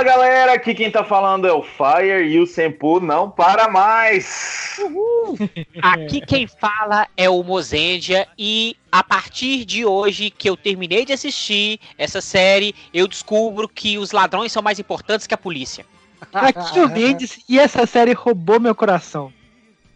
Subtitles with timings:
[0.00, 4.80] Fala galera, aqui quem tá falando é o Fire e o Senpu não para mais.
[4.80, 5.36] Uhul.
[5.82, 11.12] Aqui quem fala é o Mozendia e a partir de hoje que eu terminei de
[11.12, 15.84] assistir essa série, eu descubro que os ladrões são mais importantes que a polícia.
[16.32, 19.30] Aqui o Mendes e essa série roubou meu coração.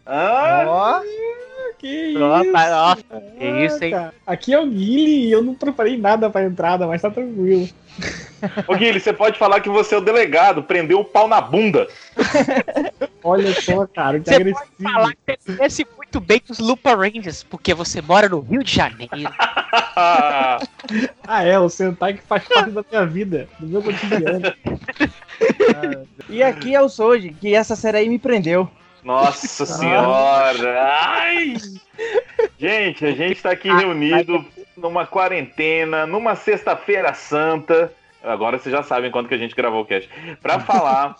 [0.05, 1.01] Ah,
[1.79, 2.23] que isso?
[2.23, 2.97] Opa,
[3.39, 3.93] que isso, hein?
[4.27, 7.67] Aqui é o Guile e eu não preparei nada pra entrada, mas tá tranquilo.
[8.67, 11.87] Ô Guilherme, você pode falar que você é o delegado, prendeu o pau na bunda.
[13.23, 14.67] Olha só, cara, que você agressivo.
[14.77, 18.63] Pode falar que você conhece muito bem os Lupa Rangers, porque você mora no Rio
[18.63, 19.11] de Janeiro.
[19.95, 20.59] ah,
[21.43, 24.53] é, o Sentai que faz parte da minha vida, do meu cotidiano.
[26.29, 28.69] e aqui é o Soji, que essa série aí me prendeu.
[29.03, 30.81] Nossa senhora!
[30.81, 31.55] Ai!
[32.57, 34.43] Gente, a gente tá aqui reunido
[34.77, 37.91] numa quarentena, numa sexta-feira santa.
[38.23, 40.09] Agora vocês já sabem quando que a gente gravou o cast.
[40.41, 41.15] Pra falar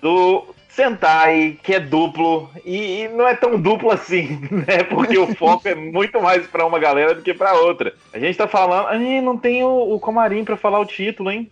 [0.00, 4.84] do Sentai, que é duplo, e, e, não é tão duplo assim, né?
[4.84, 7.94] Porque o foco é muito mais pra uma galera do que pra outra.
[8.12, 8.86] A gente tá falando.
[8.86, 11.50] Ai, não tem o, o Comarim pra falar o título, hein?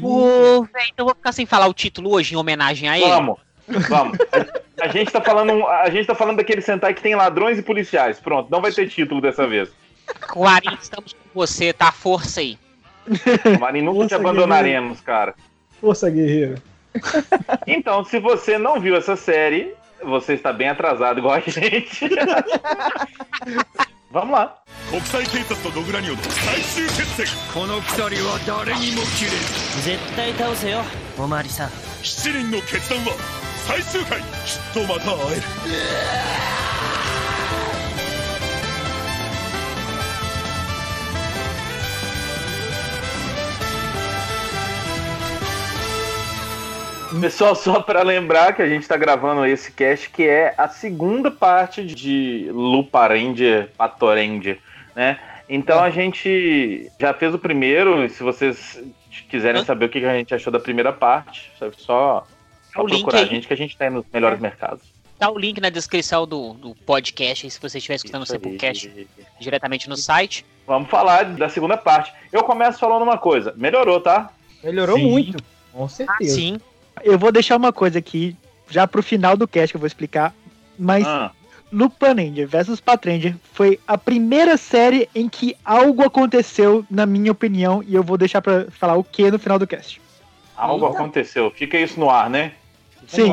[0.00, 3.08] Pô, então vou ficar sem falar o título hoje em homenagem a ele.
[3.08, 3.40] Vamos.
[3.88, 4.18] Vamos.
[4.32, 7.62] A, a, gente tá falando, a gente tá falando daquele Sentai que tem ladrões e
[7.62, 8.18] policiais.
[8.18, 9.70] Pronto, não vai ter título dessa vez.
[10.21, 11.91] Clarim, estamos com você, tá?
[11.91, 12.57] Força aí.
[13.59, 15.03] Marinho, nunca te abandonaremos, guerreiro.
[15.03, 15.35] cara.
[15.79, 16.61] Força, guerreiro.
[17.67, 22.09] Então, se você não viu essa série, você está bem atrasado igual a gente.
[24.11, 24.61] Vamos lá.
[24.89, 29.37] 国際警察とドグラニオの最終決戦この鎖は誰にも切れる
[29.83, 30.81] 絶対倒せよ
[31.17, 31.69] おまわりさん
[32.03, 33.13] 7人の決断は
[33.67, 34.27] 最終回きっ
[34.73, 35.41] とまた会える
[47.18, 51.30] Pessoal, só para lembrar que a gente está gravando esse cast que é a segunda
[51.30, 54.60] parte de Lupa Ranger, Patoranger,
[54.94, 55.18] né?
[55.48, 58.80] Então a gente já fez o primeiro, e se vocês
[59.28, 62.26] quiserem saber o que a gente achou da primeira parte, só, só
[62.72, 64.42] procurar a gente que a gente tá nos melhores é.
[64.42, 64.84] mercados.
[65.18, 69.08] Tá o link na descrição do, do podcast, se você estiver escutando o podcast
[69.40, 70.46] diretamente no site.
[70.66, 72.12] Vamos falar da segunda parte.
[72.32, 73.52] Eu começo falando uma coisa.
[73.56, 74.30] Melhorou, tá?
[74.62, 75.10] Melhorou sim.
[75.10, 75.42] muito.
[75.72, 76.32] Com certeza.
[76.32, 76.60] Ah, sim.
[77.02, 78.36] Eu vou deixar uma coisa aqui,
[78.68, 80.34] já pro final do cast que eu vou explicar,
[80.78, 81.30] mas ah.
[81.72, 87.82] Lupin Ranger vs Patranger foi a primeira série em que algo aconteceu, na minha opinião,
[87.86, 90.00] e eu vou deixar pra falar o que no final do cast.
[90.56, 90.98] Algo Eita.
[90.98, 91.50] aconteceu.
[91.50, 92.52] Fica isso no ar, né?
[93.06, 93.32] Sim.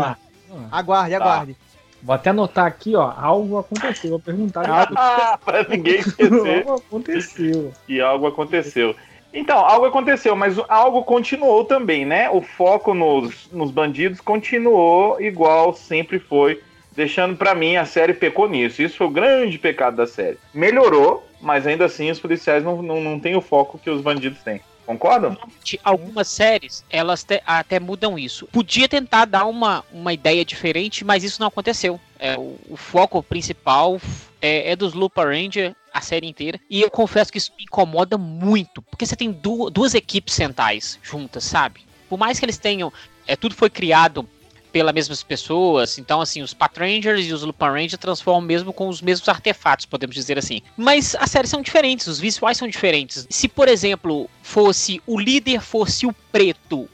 [0.72, 1.18] Aguarde, tá.
[1.18, 1.58] aguarde.
[2.02, 3.12] Vou até anotar aqui, ó.
[3.18, 4.12] Algo aconteceu.
[4.12, 4.64] Vou perguntar.
[4.96, 6.60] Ah, pra ninguém esquecer.
[6.60, 7.74] algo aconteceu.
[7.88, 8.96] E algo aconteceu.
[9.34, 12.30] Então, algo aconteceu, mas algo continuou também, né?
[12.30, 16.62] O foco nos, nos bandidos continuou igual sempre foi,
[16.96, 18.82] deixando para mim a série pecou nisso.
[18.82, 20.38] Isso foi o grande pecado da série.
[20.54, 24.42] Melhorou, mas ainda assim os policiais não, não, não têm o foco que os bandidos
[24.42, 24.62] têm.
[24.88, 25.38] Concordam?
[25.84, 28.48] Algumas séries, elas te, até mudam isso.
[28.48, 32.00] Podia tentar dar uma, uma ideia diferente, mas isso não aconteceu.
[32.18, 34.00] É, o, o foco principal
[34.42, 36.60] é, é dos Lupa Ranger a série inteira.
[36.70, 41.00] E eu confesso que isso me incomoda muito, porque você tem du duas equipes centais
[41.04, 41.82] juntas, sabe?
[42.10, 42.92] Por mais que eles tenham.
[43.26, 44.28] É, tudo foi criado
[44.72, 49.02] pelas mesmas pessoas, então assim, os Patrangers e os Lupin Rangers transformam mesmo com os
[49.02, 50.62] mesmos artefatos, podemos dizer assim.
[50.78, 53.26] Mas as séries são diferentes, os visuais são diferentes.
[53.30, 56.88] Se, por exemplo, fosse o líder fosse o preto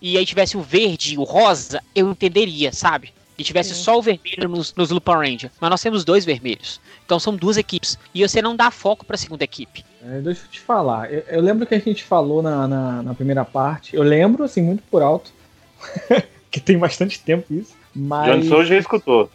[0.00, 3.12] e aí tivesse o verde e o rosa, eu entenderia, sabe?
[3.38, 3.82] E tivesse Sim.
[3.82, 5.50] só o vermelho nos, nos Lupin Ranger.
[5.60, 6.80] Mas nós temos dois vermelhos.
[7.04, 7.98] Então são duas equipes.
[8.14, 9.84] E você não dá foco para a segunda equipe.
[10.02, 11.12] É, deixa eu te falar.
[11.12, 13.94] Eu, eu, lembro que a gente falou na, na, na primeira parte.
[13.94, 15.32] Eu lembro, assim, muito por alto.
[16.50, 17.74] que tem bastante tempo isso.
[17.94, 18.44] Mas.
[18.44, 19.30] John Sou já escutou.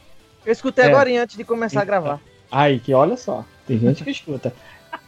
[0.46, 0.88] Eu escutei é.
[0.88, 2.20] agora antes de começar a gravar.
[2.52, 3.46] Ai, que olha só.
[3.68, 4.54] Tem gente que escuta.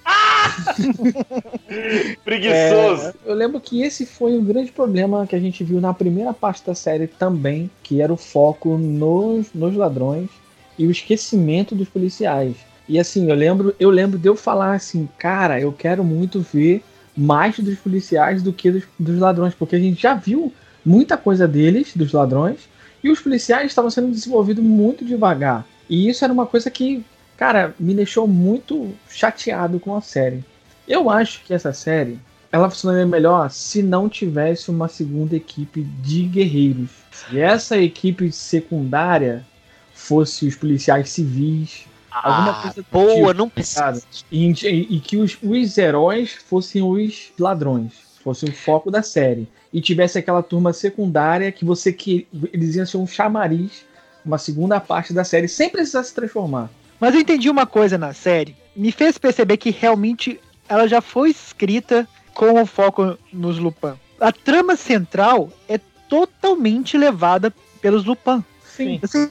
[2.23, 3.07] Preguiçoso.
[3.07, 6.33] É, eu lembro que esse foi um grande problema que a gente viu na primeira
[6.33, 10.29] parte da série também, que era o foco nos, nos ladrões
[10.77, 12.55] e o esquecimento dos policiais.
[12.87, 16.83] E assim, eu lembro, eu lembro de eu falar assim, cara, eu quero muito ver
[17.15, 20.51] mais dos policiais do que dos, dos ladrões, porque a gente já viu
[20.85, 22.67] muita coisa deles, dos ladrões,
[23.03, 25.65] e os policiais estavam sendo desenvolvidos muito devagar.
[25.89, 27.03] E isso era uma coisa que,
[27.37, 30.43] cara, me deixou muito chateado com a série.
[30.87, 32.19] Eu acho que essa série
[32.51, 36.91] ela funcionaria melhor se não tivesse uma segunda equipe de guerreiros.
[37.11, 39.43] Se essa equipe secundária
[39.91, 44.03] fosse os policiais civis, ah, alguma coisa boa, tipo, não precisa.
[44.31, 47.93] E, e, e, que os, os heróis fossem os ladrões.
[48.23, 52.85] fosse o foco da série, e tivesse aquela turma secundária que você que eles iam
[52.85, 53.83] ser um chamariz,
[54.23, 56.69] uma segunda parte da série, sem precisar se transformar.
[57.03, 60.39] Mas eu entendi uma coisa na série, me fez perceber que realmente
[60.69, 63.95] ela já foi escrita com o foco nos Lupin.
[64.21, 65.77] A trama central é
[66.07, 68.41] totalmente levada pelos Lupin.
[68.63, 69.01] Sim.
[69.03, 69.29] Assim,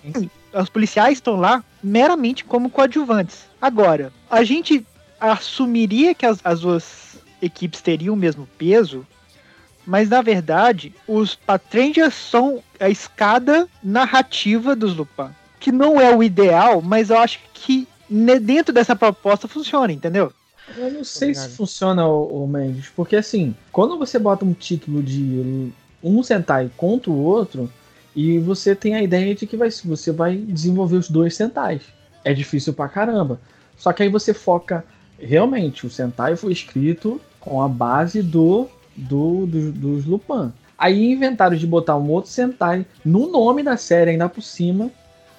[0.52, 3.46] os policiais estão lá meramente como coadjuvantes.
[3.58, 4.86] Agora, a gente
[5.18, 9.06] assumiria que as, as duas equipes teriam o mesmo peso,
[9.86, 15.30] mas na verdade, os Patrangers são a escada narrativa dos Lupin.
[15.62, 17.86] Que não é o ideal, mas eu acho que
[18.40, 20.32] dentro dessa proposta funciona, entendeu?
[20.76, 25.72] Eu não sei se funciona, o, Mendes, porque assim, quando você bota um título de
[26.02, 27.70] um Sentai contra o outro,
[28.14, 31.82] e você tem a ideia de que vai, você vai desenvolver os dois Sentais.
[32.24, 33.40] É difícil pra caramba.
[33.76, 34.84] Só que aí você foca.
[35.16, 38.66] Realmente, o Sentai foi escrito com a base do,
[38.96, 40.52] do, do dos Lupin.
[40.76, 44.90] Aí inventaram de botar um outro Sentai no nome da série, ainda por cima,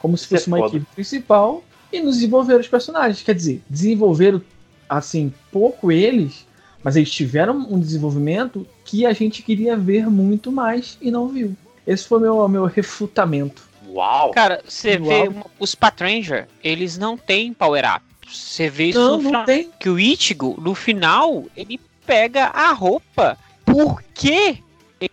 [0.03, 0.75] como se fosse é uma foda.
[0.75, 3.23] equipe principal, e nos desenvolveram os personagens.
[3.23, 4.41] Quer dizer, desenvolveram
[4.89, 6.45] assim, pouco eles,
[6.83, 11.55] mas eles tiveram um desenvolvimento que a gente queria ver muito mais e não viu.
[11.87, 13.63] Esse foi meu meu refutamento.
[13.87, 14.31] Uau!
[14.31, 18.03] Cara, você vê os Patranger, eles não têm power up.
[18.27, 19.69] Você vê isso não, no não tem.
[19.79, 24.57] que o Ichigo no final ele pega a roupa porque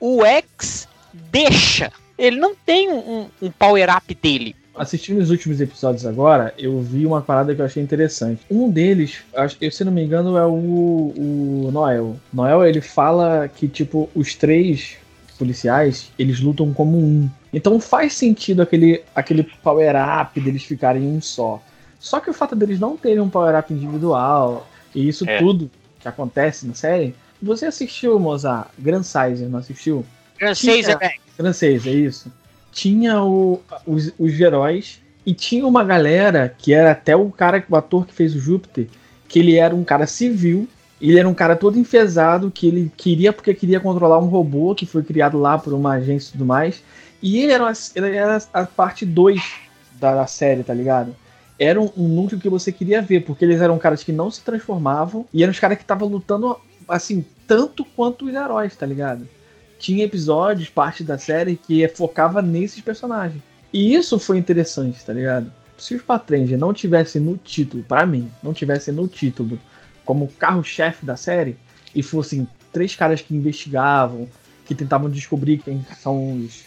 [0.01, 1.93] o X deixa.
[2.19, 7.05] Ele não tem um, um power up dele assistindo os últimos episódios agora, eu vi
[7.05, 8.41] uma parada que eu achei interessante.
[8.51, 9.19] Um deles,
[9.61, 12.17] eu, se não me engano, é o, o Noel.
[12.33, 14.97] Noel, ele fala que, tipo, os três
[15.39, 17.29] policiais, eles lutam como um.
[17.53, 21.63] Então faz sentido aquele, aquele power-up deles ficarem um só.
[21.99, 25.39] Só que o fato deles não terem um power-up individual, e isso é.
[25.39, 27.15] tudo que acontece na série...
[27.43, 30.05] Você assistiu, Mozart, Grand Sizer, não assistiu?
[30.39, 31.15] Grand Sizer, é.
[31.39, 32.31] Grand Sizer, é isso
[32.73, 37.77] tinha o, os, os heróis e tinha uma galera que era até o cara, o
[37.77, 38.87] ator que fez o Júpiter,
[39.29, 40.69] que ele era um cara civil,
[41.01, 44.85] ele era um cara todo enfesado, que ele queria porque queria controlar um robô que
[44.85, 46.83] foi criado lá por uma agência e tudo mais.
[47.23, 49.41] E ele era, ele era a parte 2
[49.99, 51.15] da, da, série, tá ligado?
[51.59, 54.43] Era um, um, núcleo que você queria ver, porque eles eram caras que não se
[54.43, 56.57] transformavam e eram os caras que estavam lutando,
[56.89, 59.29] assim, tanto quanto os heróis, tá ligado?
[59.81, 63.43] Tinha episódios, parte da série, que focava nesses personagens.
[63.73, 65.51] E isso foi interessante, tá ligado?
[65.79, 69.59] Se os Patranger não tivesse no título, para mim, não tivesse no título
[70.05, 71.57] como carro-chefe da série,
[71.95, 74.29] e fossem três caras que investigavam,
[74.67, 76.65] que tentavam descobrir quem são os,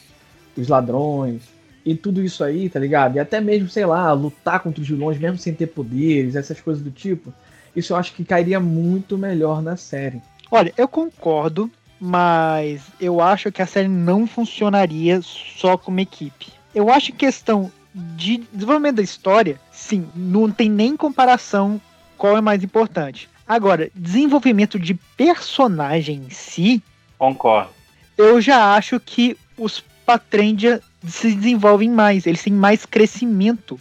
[0.58, 1.44] os ladrões,
[1.86, 3.18] e tudo isso aí, tá ligado?
[3.18, 6.82] E até mesmo, sei lá, lutar contra os vilões mesmo sem ter poderes, essas coisas
[6.82, 7.34] do tipo,
[7.76, 10.22] isso eu acho que cairia muito melhor na série.
[10.50, 11.70] Olha, eu concordo
[12.06, 16.52] mas eu acho que a série não funcionaria só como equipe.
[16.76, 21.80] Eu acho que questão de desenvolvimento da história, sim, não tem nem comparação
[22.18, 23.30] qual é mais importante.
[23.48, 26.84] Agora, desenvolvimento de personagem em si.
[27.18, 27.70] Concordo.
[28.18, 33.80] Eu já acho que os Patrendia se desenvolvem mais, eles têm mais crescimento.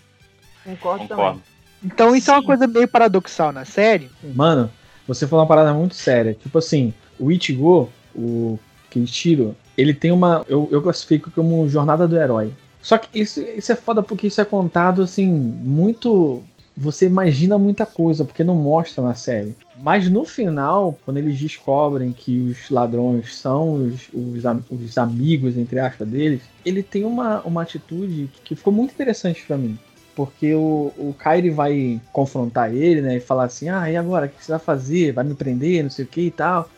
[0.62, 1.08] Concordo, Concordo.
[1.08, 1.42] também.
[1.82, 2.30] Então isso sim.
[2.30, 4.08] é uma coisa meio paradoxal na série.
[4.23, 4.70] Mano,
[5.08, 6.35] você falou uma parada muito séria.
[6.35, 8.59] Tipo assim, o Ichigo, o
[8.90, 10.45] Kenichiro, ele tem uma.
[10.49, 12.52] Eu, eu classifico como jornada do herói.
[12.81, 16.42] Só que isso, isso é foda porque isso é contado assim, muito.
[16.76, 19.54] Você imagina muita coisa, porque não mostra na série.
[19.83, 25.78] Mas no final, quando eles descobrem que os ladrões são os, os, os amigos, entre
[25.78, 29.78] aspas, deles, ele tem uma, uma atitude que ficou muito interessante para mim.
[30.14, 33.16] Porque o, o Kairi vai confrontar ele, né?
[33.16, 34.26] E falar assim: ah, e agora?
[34.26, 35.12] O que você vai fazer?
[35.12, 35.83] Vai me prender?
[35.83, 36.69] Não sei o que e tal.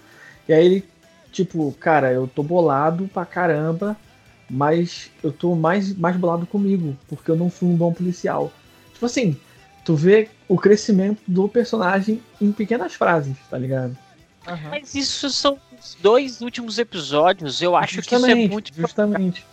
[0.48, 0.84] E aí ele
[1.34, 3.96] tipo, cara, eu tô bolado pra caramba,
[4.48, 8.52] mas eu tô mais, mais bolado comigo, porque eu não fui um bom policial.
[8.92, 9.36] Tipo assim,
[9.84, 13.96] tu vê o crescimento do personagem em pequenas frases, tá ligado?
[14.46, 14.70] Uhum.
[14.70, 18.74] Mas isso são os dois últimos episódios, eu acho justamente, que isso é muito.
[18.74, 19.44] Justamente.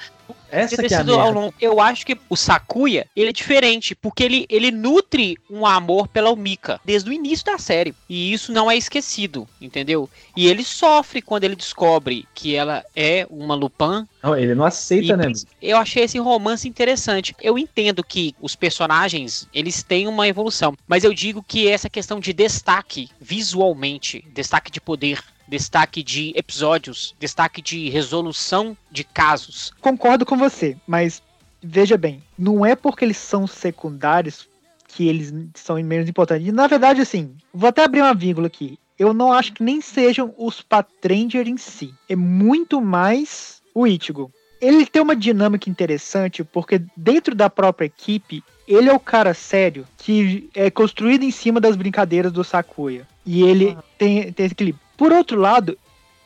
[0.49, 1.53] Essa que é a merda.
[1.59, 6.35] Eu acho que o Sakuya, ele é diferente, porque ele, ele nutre um amor pela
[6.35, 7.95] Mika desde o início da série.
[8.07, 10.09] E isso não é esquecido, entendeu?
[10.35, 14.05] E ele sofre quando ele descobre que ela é uma Lupin.
[14.21, 15.31] Não, ele não aceita, e, né?
[15.61, 17.35] Eu achei esse romance interessante.
[17.41, 22.19] Eu entendo que os personagens, eles têm uma evolução, mas eu digo que essa questão
[22.19, 29.73] de destaque visualmente, destaque de poder, destaque de episódios, destaque de resolução de casos.
[29.81, 31.21] Concordo com você, mas
[31.61, 34.47] veja bem, não é porque eles são secundários
[34.87, 36.53] que eles são menos importantes.
[36.53, 38.79] Na verdade, assim, vou até abrir uma vírgula aqui.
[38.97, 41.93] eu não acho que nem sejam os Patranger em si.
[42.07, 44.31] É muito mais o Ichigo.
[44.61, 49.85] Ele tem uma dinâmica interessante porque dentro da própria equipe, ele é o cara sério
[49.97, 53.07] que é construído em cima das brincadeiras do Sakuya.
[53.25, 54.83] E ele tem, tem esse equilíbrio.
[54.95, 55.77] Por outro lado,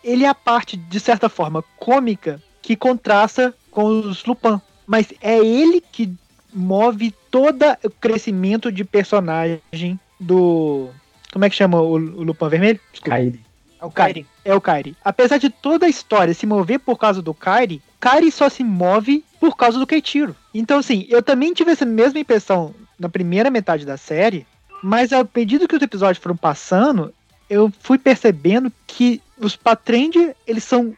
[0.03, 4.59] ele é a parte, de certa forma, cômica que contrasta com os Lupin.
[4.85, 6.13] Mas é ele que
[6.53, 10.89] move todo o crescimento de personagem do.
[11.31, 12.79] Como é que chama o, o Lupin Vermelho?
[13.03, 13.44] Kairi.
[13.85, 14.27] É o Kairi.
[14.43, 14.97] É o Kairi.
[15.03, 19.23] Apesar de toda a história se mover por causa do Kairi, Kairi só se move
[19.39, 20.35] por causa do Keiichiro.
[20.53, 24.45] Então, assim, eu também tive essa mesma impressão na primeira metade da série,
[24.81, 27.13] mas ao medida que os episódios foram passando,
[27.49, 30.95] eu fui percebendo que os Patrend, eles são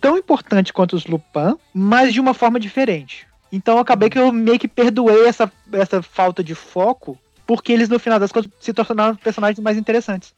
[0.00, 3.26] tão importantes quanto os Lupin, mas de uma forma diferente.
[3.50, 7.98] Então acabei que eu meio que perdoei essa, essa falta de foco, porque eles no
[7.98, 10.37] final das contas se tornaram personagens mais interessantes.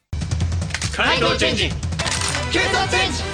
[0.93, 1.71] Kaido Change!
[2.51, 3.31] Change!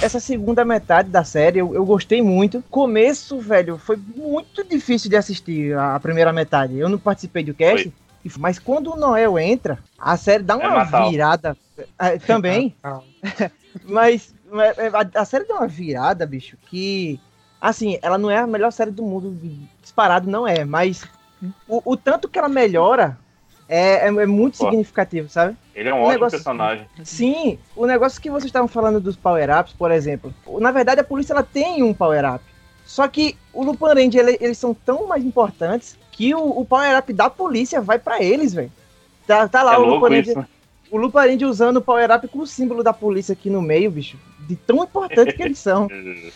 [0.00, 2.62] essa segunda metade da série eu, eu, gostei muito.
[2.70, 6.78] Começo, velho, foi muito difícil de assistir a primeira metade.
[6.78, 7.92] Eu não participei do cast.
[8.22, 8.32] Foi.
[8.38, 11.56] Mas quando o Noel entra, a série dá é uma é virada.
[11.98, 12.74] É, também.
[13.84, 17.20] mas, mas a, a, série dá uma virada, bicho, que.
[17.60, 19.36] Assim, ela não é a melhor série do mundo,
[19.80, 21.04] disparado não é, mas
[21.66, 23.18] o, o tanto que ela melhora
[23.68, 25.56] é, é, é muito Pô, significativo, sabe?
[25.74, 26.86] Ele é um o ótimo negócio, personagem.
[27.02, 30.32] Sim, o negócio que vocês estavam falando dos power-ups, por exemplo.
[30.60, 32.44] Na verdade, a polícia ela tem um power-up.
[32.84, 37.12] Só que o Lupin Ranger, ele, eles são tão mais importantes que o, o power-up
[37.12, 38.70] da polícia vai para eles, velho.
[39.26, 40.38] Tá, tá lá é o Lupin Ranger.
[40.38, 40.46] Né?
[40.90, 44.16] O Lupin Ranger usando o power-up com o símbolo da polícia aqui no meio, bicho.
[44.46, 45.88] De tão importante que eles são.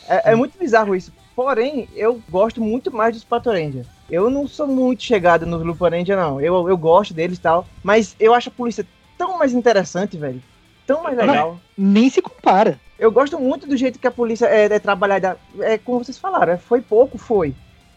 [0.08, 1.12] É, é, muito bizarro isso.
[1.34, 3.86] Porém, eu gosto muito mais dos Pato Ranger.
[4.10, 6.40] Eu não sou muito chegado nos Lupin Ranger, não.
[6.40, 7.66] Eu, eu gosto deles e tal.
[7.82, 8.84] Mas eu acho a polícia
[9.16, 10.42] tão mais interessante, velho.
[10.86, 11.52] Tão mais legal.
[11.52, 12.80] Não, nem se compara.
[12.98, 15.38] Eu gosto muito do jeito que a polícia é, é trabalhada.
[15.60, 17.54] É como vocês falaram, é, foi pouco, foi.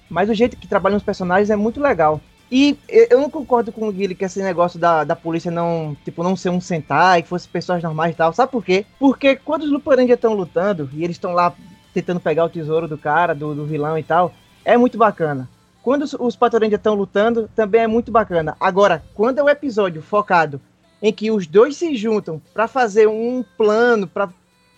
[0.09, 2.21] Mas o jeito que trabalham os personagens é muito legal.
[2.55, 6.21] E eu não concordo com o Guilherme que esse negócio da, da polícia não, tipo,
[6.21, 8.31] não ser um Sentai, que fosse pessoas normais e tal.
[8.31, 8.85] Sabe por quê?
[8.99, 11.51] Porque quando os Luparandia estão lutando e eles estão lá
[11.95, 15.49] tentando pegar o tesouro do cara, do, do vilão e tal, é muito bacana.
[15.81, 18.55] Quando os, os Patorandia estão lutando, também é muito bacana.
[18.59, 20.61] Agora, quando é o um episódio focado
[21.01, 24.29] em que os dois se juntam para fazer um plano para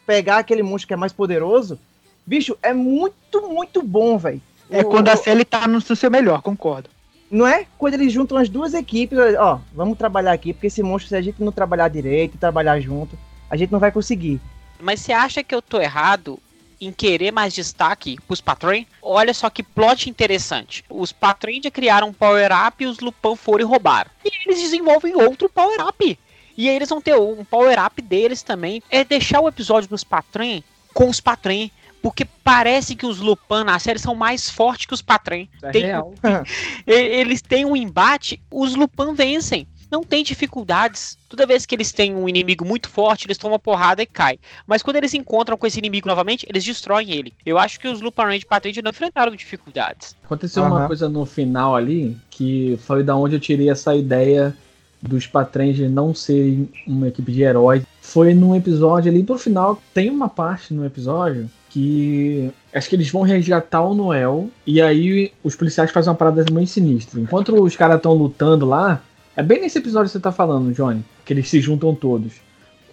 [0.08, 1.77] pegar aquele monstro que é mais poderoso,
[2.25, 4.41] bicho, é muito, muito bom, velho.
[4.70, 6.95] É quando a série tá no seu melhor, concordo.
[7.29, 7.65] Não é?
[7.77, 11.22] Quando eles juntam as duas equipes, ó, vamos trabalhar aqui, porque esse monstro, se a
[11.22, 13.17] gente não trabalhar direito, trabalhar junto,
[13.50, 14.39] a gente não vai conseguir.
[14.79, 16.39] Mas você acha que eu tô errado
[16.79, 20.84] em querer mais destaque pros Patron, olha só que plot interessante.
[20.89, 24.12] Os Patron já criaram um power-up e os Lupin foram e roubaram.
[24.24, 26.20] E eles desenvolvem outro power-up.
[26.58, 28.82] E aí eles vão ter um power-up deles também.
[28.89, 30.62] É deixar o episódio dos Patron
[30.94, 31.70] com os Patron.
[32.06, 35.48] Porque parece que os Lupin na série são mais fortes que os Patron.
[35.64, 36.14] É Tem, real.
[36.86, 41.18] eles têm um embate, os Lupin vencem não tem dificuldades.
[41.28, 44.38] Toda vez que eles têm um inimigo muito forte, eles tomam porrada e cai.
[44.68, 47.34] Mas quando eles encontram com esse inimigo novamente, eles destroem ele.
[47.44, 50.16] Eu acho que os Lupin Range Patente não enfrentaram dificuldades.
[50.24, 50.70] Aconteceu uhum.
[50.70, 54.56] uma coisa no final ali, que foi da onde eu tirei essa ideia
[55.02, 57.84] dos Patrange não serem uma equipe de heróis.
[58.00, 63.12] Foi num episódio ali pro final, tem uma parte no episódio que acho que eles
[63.12, 67.20] vão resgatar o Noel e aí os policiais fazem uma parada muito sinistra.
[67.20, 69.01] Enquanto os caras estão lutando lá,
[69.36, 72.32] é bem nesse episódio que você tá falando, Johnny, que eles se juntam todos.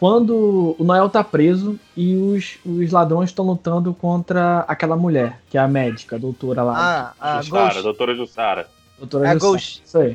[0.01, 5.57] Quando o Noel tá preso e os, os ladrões estão lutando contra aquela mulher, que
[5.57, 7.15] é a médica, a doutora lá.
[7.21, 7.83] Ah, a Jussara, Ghost.
[7.85, 8.69] doutora Jussara.
[8.99, 9.53] Doutora a Jussara.
[9.53, 9.83] Ghost.
[9.87, 10.15] Isso aí.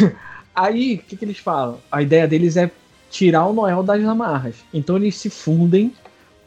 [0.56, 1.76] aí, o que, que eles falam?
[1.92, 2.70] A ideia deles é
[3.10, 4.56] tirar o Noel das amarras.
[4.72, 5.92] Então eles se fundem,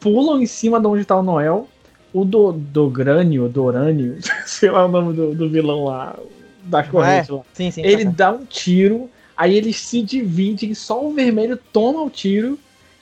[0.04, 1.66] pulam em cima de onde tá o Noel.
[2.12, 6.16] O do, Dogrânio, Dorânio, sei lá o nome do, do vilão lá,
[6.62, 7.34] da corrente é?
[7.34, 7.40] lá.
[7.54, 12.02] Sim, sim, ele tá dá um tiro, aí eles se dividem, só o vermelho toma
[12.02, 12.56] o tiro,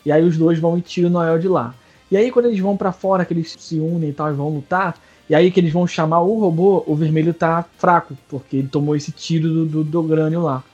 [0.06, 1.74] e aí os dois vão e tiram o Noel de lá.
[2.10, 4.48] E aí quando eles vão para fora, que eles se unem e tal e vão
[4.48, 8.68] lutar, e aí que eles vão chamar o robô, o vermelho tá fraco, porque ele
[8.68, 10.64] tomou esse tiro do, do, do grânio lá.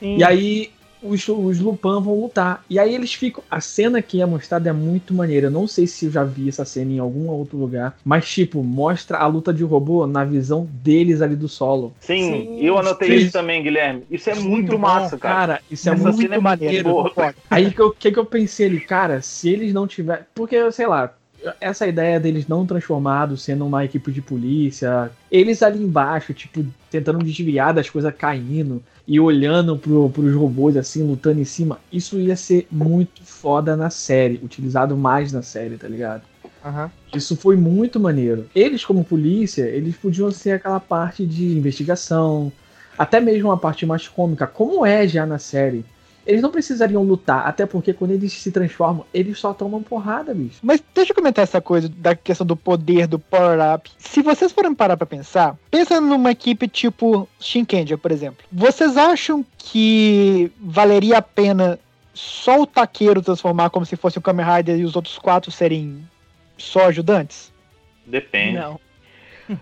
[0.00, 0.16] Sim.
[0.16, 0.70] E aí
[1.02, 2.64] os, os Lupin vão lutar.
[2.68, 3.42] E aí eles ficam.
[3.50, 5.48] A cena que é mostrada é muito maneira.
[5.48, 7.96] Eu não sei se eu já vi essa cena em algum outro lugar.
[8.04, 11.92] Mas, tipo, mostra a luta de robô na visão deles ali do solo.
[12.00, 13.24] Sim, Sim eu anotei Sim.
[13.24, 14.04] isso também, Guilherme.
[14.10, 15.32] Isso é muito, massa, cara.
[15.32, 17.12] Cara, isso é muito é maneiro.
[17.50, 20.24] Aí que eu, que, que eu pensei ali, cara, se eles não tiverem.
[20.34, 21.12] Porque, sei lá,
[21.60, 27.24] essa ideia deles não transformados, sendo uma equipe de polícia, eles ali embaixo, tipo, tentando
[27.24, 32.36] desviar das coisas caindo e olhando pro, pros robôs assim, lutando em cima, isso ia
[32.36, 36.22] ser muito foda na série, utilizado mais na série, tá ligado?
[36.64, 36.88] Uhum.
[37.14, 38.48] Isso foi muito maneiro.
[38.54, 42.52] Eles, como polícia, eles podiam ser aquela parte de investigação,
[42.96, 45.84] até mesmo uma parte mais cômica, como é já na série.
[46.26, 50.60] Eles não precisariam lutar, até porque quando eles se transformam, eles só tomam porrada, bicho.
[50.62, 53.90] Mas deixa eu comentar essa coisa da questão do poder, do power-up.
[53.98, 58.44] Se vocês forem parar pra pensar, pensa numa equipe tipo Shinkenja, por exemplo.
[58.52, 61.78] Vocês acham que valeria a pena
[62.14, 66.06] só o taqueiro transformar como se fosse o Kamen Rider e os outros quatro serem
[66.56, 67.52] só ajudantes?
[68.06, 68.58] Depende.
[68.58, 68.78] Não.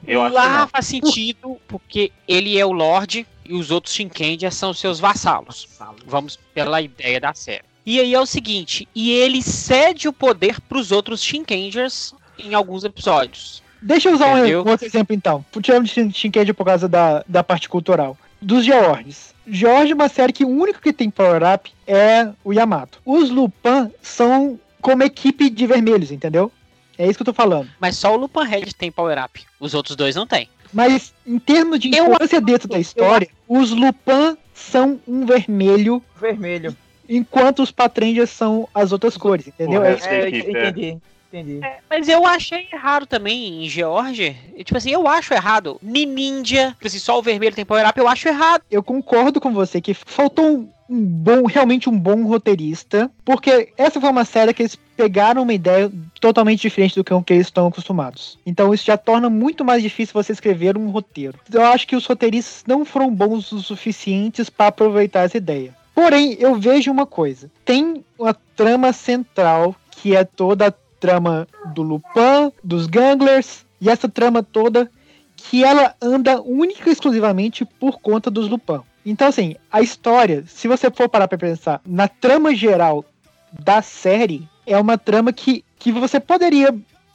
[0.07, 0.69] Eu acho Lá que não.
[0.69, 5.69] faz sentido, porque ele é o Lorde e os outros Shinkendia são seus vassalos.
[6.07, 7.65] Vamos pela ideia da série.
[7.85, 12.85] E aí é o seguinte, e ele cede o poder pros outros Shinkendias em alguns
[12.85, 13.63] episódios.
[13.83, 14.63] Deixa eu usar um, Entendeu?
[14.65, 15.45] um outro exemplo então.
[15.63, 18.17] Tirando de Shin- Shinkendi por causa da, da parte cultural.
[18.41, 19.35] Dos Georges.
[19.49, 23.01] George é uma série que o único que tem power-up é o Yamato.
[23.05, 26.53] Os Lupin são como equipe de vermelhos, entendeu?
[27.01, 27.69] É isso que eu tô falando.
[27.81, 29.43] Mas só o Lupin Red tem power-up.
[29.59, 30.49] Os outros dois não tem.
[30.73, 36.77] Mas em termos de Eu importância dentro da história, os Lupin são um vermelho, Vermelho.
[37.09, 39.83] enquanto os Patrendias são as outras cores, entendeu?
[39.83, 40.69] É- É, eu equipe, é.
[40.69, 40.99] entendi.
[41.33, 41.61] Entendi.
[41.89, 44.37] Mas eu achei errado também em George.
[44.65, 45.79] Tipo assim, eu acho errado.
[45.81, 48.63] Nininja, tipo assim, só o vermelho tem power-up, eu acho errado.
[48.71, 54.11] eu concordo com você que faltou um, bom, realmente um bom roteirista, porque essa foi
[54.11, 58.39] uma série que eles pegaram uma ideia totalmente diferente do que eles estão acostumados.
[58.45, 61.39] Então isso já torna muito mais difícil você escrever um roteiro.
[61.51, 65.75] Eu acho que os roteiristas não foram bons o suficientes para aproveitar essa ideia.
[65.95, 67.51] Porém, eu vejo uma coisa.
[67.65, 74.09] Tem uma trama central que é toda a trama do Lupin, dos Ganglers, e essa
[74.09, 74.91] trama toda
[75.37, 78.81] que ela anda única e exclusivamente por conta dos Lupin.
[79.05, 83.05] Então, assim, a história, se você for parar pra pensar na trama geral
[83.53, 86.75] da série, é uma trama que, que você poderia,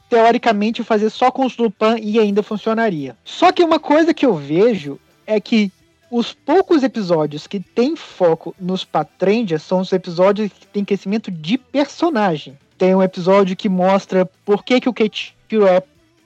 [0.09, 3.15] teoricamente, fazer só com os Lupin e ainda funcionaria.
[3.23, 5.71] Só que uma coisa que eu vejo é que
[6.09, 11.57] os poucos episódios que tem foco nos Patrendias são os episódios que tem crescimento de
[11.57, 12.57] personagem.
[12.77, 15.81] Tem um episódio que mostra por que, que o Keiichiro é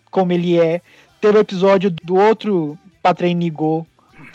[0.10, 0.82] como ele é.
[1.22, 3.86] Teve o episódio do outro Patren Nigo,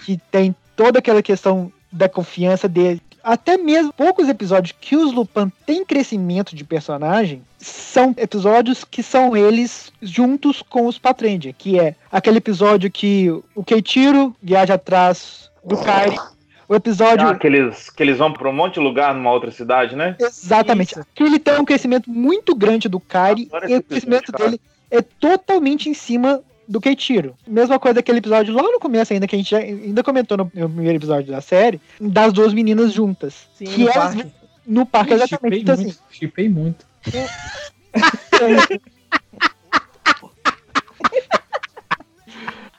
[0.04, 3.00] que tem toda aquela questão da confiança dele.
[3.22, 9.34] Até mesmo poucos episódios que os Lupin têm crescimento de personagem são episódios que são
[9.34, 15.78] eles juntos com os Patrendia, que é aquele episódio que o Keiichiro viaja atrás do
[15.78, 16.18] Kairi,
[16.68, 19.50] o episódio Ah, que, eles, que eles vão pra um monte de lugar numa outra
[19.50, 20.16] cidade, né?
[20.18, 20.92] Exatamente.
[20.92, 21.06] Isso.
[21.14, 24.60] Que ele tem um crescimento muito grande do Adoro e o crescimento dele
[24.90, 27.35] é totalmente em cima do Keiichiro.
[27.46, 30.44] Mesma coisa daquele episódio lá no começo ainda, que a gente já- ainda comentou no,
[30.55, 33.46] no primeiro episódio da série, das duas meninas juntas.
[33.55, 34.33] Sim, que no elas parque.
[34.66, 35.57] no parque, Ih, exatamente.
[35.57, 36.87] Chipei Então, assim, muito, chipei muito.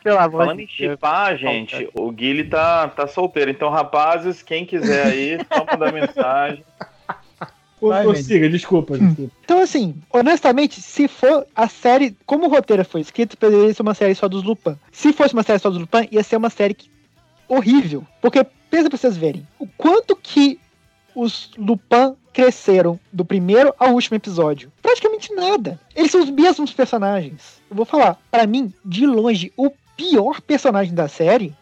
[0.04, 3.50] pelo amor Falando de em chipar, gente, o Guile tá, tá solteiro.
[3.50, 6.63] Então, rapazes, quem quiser aí, só mandar mensagem.
[7.89, 8.26] Vai, ô, Mendes.
[8.26, 9.32] siga, desculpa, desculpa.
[9.43, 13.93] Então, assim, honestamente, se for a série, como o roteiro foi escrito, poderia ser uma
[13.93, 14.76] série só dos Lupin.
[14.91, 16.89] Se fosse uma série só dos Lupin, ia ser uma série que-
[17.48, 18.04] horrível.
[18.21, 20.60] Porque, pensa pra vocês verem, o quanto que
[21.15, 24.69] os Lupin cresceram do primeiro ao último episódio.
[24.82, 25.80] Praticamente nada.
[25.95, 27.62] Eles são os mesmos personagens.
[27.69, 31.56] Eu vou falar, pra mim, de longe, o pior personagem da série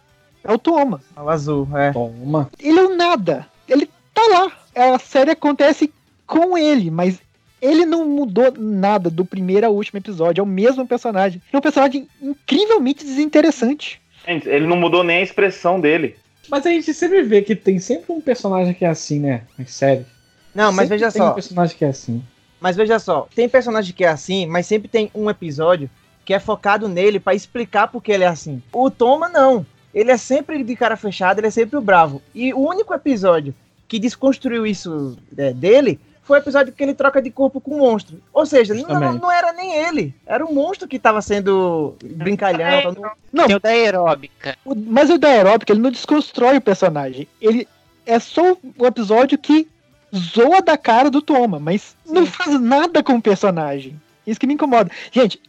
[0.43, 0.99] é o Toma.
[1.15, 1.91] O azul, é.
[1.91, 2.49] Toma.
[2.59, 3.45] Ele é o nada.
[3.67, 4.51] Ele tá lá.
[4.95, 5.93] A série acontece
[6.25, 7.19] com ele, mas
[7.62, 10.41] ele não mudou nada do primeiro ao último episódio.
[10.41, 11.41] É o mesmo personagem.
[11.51, 14.01] É um personagem incrivelmente desinteressante.
[14.27, 16.15] Gente, ele não mudou nem a expressão dele.
[16.49, 19.43] Mas a gente sempre vê que tem sempre um personagem que é assim, né?
[19.57, 20.05] Nas séries.
[20.53, 21.31] Não, mas Sempre veja tem só.
[21.31, 22.23] um personagem que é assim.
[22.59, 25.89] Mas veja só, tem personagem que é assim, mas sempre tem um episódio
[26.23, 28.62] que é focado nele pra explicar por que ele é assim.
[28.71, 29.65] O Toma não.
[29.93, 32.21] Ele é sempre de cara fechada, ele é sempre o bravo.
[32.33, 33.53] E o único episódio
[33.88, 37.79] que desconstruiu isso é, dele foi o episódio que ele troca de corpo com o
[37.79, 38.21] monstro.
[38.33, 40.13] Ou seja, não, não era nem ele.
[40.25, 42.93] Era o monstro que tava sendo brincalhão.
[42.95, 44.57] tá Não, Tem o da aeróbica.
[44.65, 47.27] o- mas o da Aeróbica, ele não desconstrói o personagem.
[47.41, 47.67] Ele
[48.05, 49.67] é só um episódio que
[50.15, 53.99] zoa da cara do Toma, mas não faz nada com o personagem.
[54.25, 54.89] Isso que me incomoda.
[55.12, 55.41] Gente,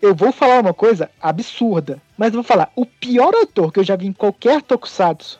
[0.00, 3.84] eu vou falar uma coisa absurda, mas eu vou falar, o pior ator que eu
[3.84, 5.38] já vi em qualquer tokusatsu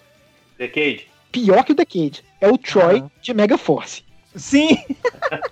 [0.58, 1.06] Decade.
[1.30, 2.22] pior que o Decade.
[2.40, 3.10] É o Troy Aham.
[3.22, 4.02] de Mega Force.
[4.34, 4.78] Sim!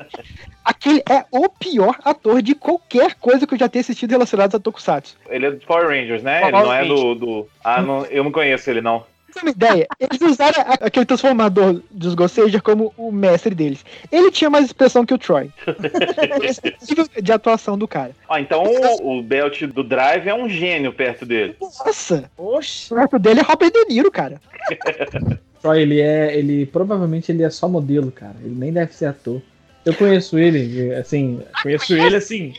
[0.64, 4.60] Aquele é o pior ator de qualquer coisa que eu já tenha assistido relacionado a
[4.60, 5.16] Tokusatsu.
[5.28, 6.42] Ele é do Power Rangers, né?
[6.42, 7.14] Ele não é do.
[7.14, 7.48] do...
[7.62, 9.04] Ah, não, eu não conheço ele, não.
[9.32, 13.84] Pra uma ideia, eles usaram aquele transformador dos Gosseja como o mestre deles.
[14.10, 15.50] Ele tinha mais expressão que o Troy.
[16.42, 18.10] Esse nível de atuação do cara.
[18.28, 21.56] Ó, então o, o Belt do Drive é um gênio perto dele.
[21.60, 22.30] Nossa!
[22.36, 22.92] Oxi!
[22.92, 24.40] O resto dele é Robert De Niro, cara.
[25.60, 26.36] Troy, ele é.
[26.36, 28.36] Ele provavelmente ele é só modelo, cara.
[28.42, 29.40] Ele nem deve ser ator.
[29.84, 31.40] Eu conheço ele, assim.
[31.62, 32.54] Conheço ele assim.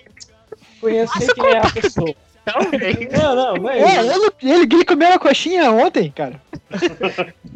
[0.80, 2.16] Conheço quem é a pessoa.
[2.44, 4.26] Não, não, não é ele.
[4.42, 6.42] ele, ele, comeu uma coxinha ontem, cara.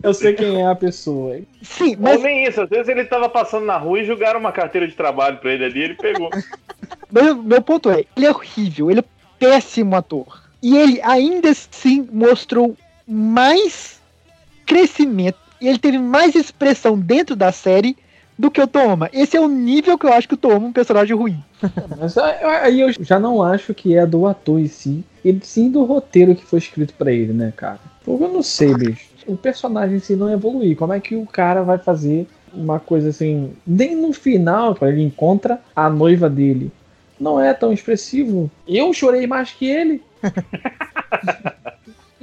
[0.03, 1.39] Eu sei quem é a pessoa.
[1.63, 4.51] Sim, Mas mas, nem isso, às vezes ele tava passando na rua e jogaram uma
[4.51, 6.29] carteira de trabalho pra ele ali, ele pegou.
[7.11, 9.05] mas meu ponto é, ele é horrível, ele é
[9.39, 10.43] péssimo ator.
[10.61, 12.77] E ele ainda assim mostrou
[13.07, 13.94] mais
[14.65, 17.97] crescimento e ele teve mais expressão dentro da série
[18.37, 19.09] do que o Toma.
[19.13, 21.41] Esse é o nível que eu acho que o Toma é um personagem ruim.
[21.97, 25.69] Mas ah, aí eu já não acho que é do ator em si, e sim
[25.71, 27.79] do roteiro que foi escrito pra ele, né, cara?
[28.03, 29.09] Porque eu não sei, bicho.
[29.25, 30.75] O personagem em si não evoluir.
[30.75, 33.53] Como é que o cara vai fazer uma coisa assim?
[33.65, 36.71] Nem no final, quando ele encontra a noiva dele.
[37.19, 38.51] Não é tão expressivo.
[38.67, 40.03] Eu chorei mais que ele.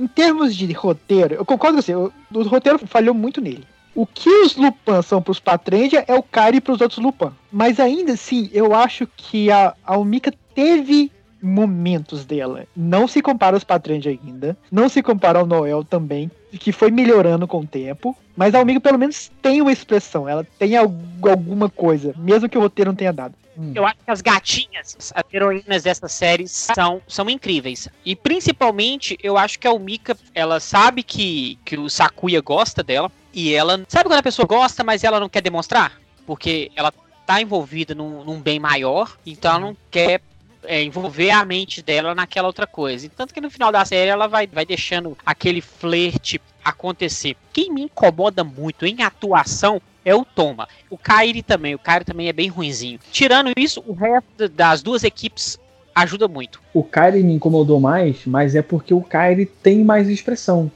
[0.02, 3.64] Em termos de roteiro, eu concordo com você, o, o roteiro falhou muito nele.
[3.94, 7.30] O que os Lupin são pros Patrendia é o Kairi pros outros Lupin.
[7.52, 12.66] Mas ainda assim, eu acho que a, a Umika teve momentos dela.
[12.74, 14.56] Não se compara aos Patrendia ainda.
[14.72, 18.16] Não se compara ao Noel também, que foi melhorando com o tempo.
[18.36, 20.28] Mas a Umika pelo menos tem uma expressão.
[20.28, 23.34] Ela tem algu- alguma coisa, mesmo que o roteiro não tenha dado.
[23.74, 27.88] Eu acho que as gatinhas, as heroínas dessa série são, são incríveis.
[28.04, 33.12] E principalmente, eu acho que a Umika, ela sabe que, que o Sakuya gosta dela.
[33.32, 33.84] E ela.
[33.88, 36.00] Sabe quando a pessoa gosta, mas ela não quer demonstrar?
[36.26, 36.92] Porque ela
[37.26, 40.20] tá envolvida num, num bem maior, então ela não quer
[40.64, 43.08] é, envolver a mente dela naquela outra coisa.
[43.08, 47.36] Tanto que no final da série ela vai, vai deixando aquele flerte acontecer.
[47.52, 50.68] Quem me incomoda muito em atuação é o Toma.
[50.90, 52.98] O Kairi também, o Kairi também é bem ruinzinho.
[53.10, 55.58] Tirando isso, o resto das duas equipes
[55.94, 56.60] ajuda muito.
[56.72, 60.70] O Kairi me incomodou mais, mas é porque o Kairi tem mais expressão.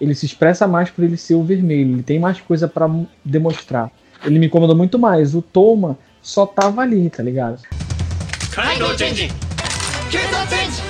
[0.00, 2.88] Ele se expressa mais por ele ser o vermelho, ele tem mais coisa para
[3.24, 3.90] demonstrar.
[4.24, 5.34] Ele me incomodou muito mais.
[5.34, 7.62] O Toma só tava ali, tá ligado?
[8.52, 9.28] Kaido Jinji!
[10.10, 10.87] Kaido Jinji!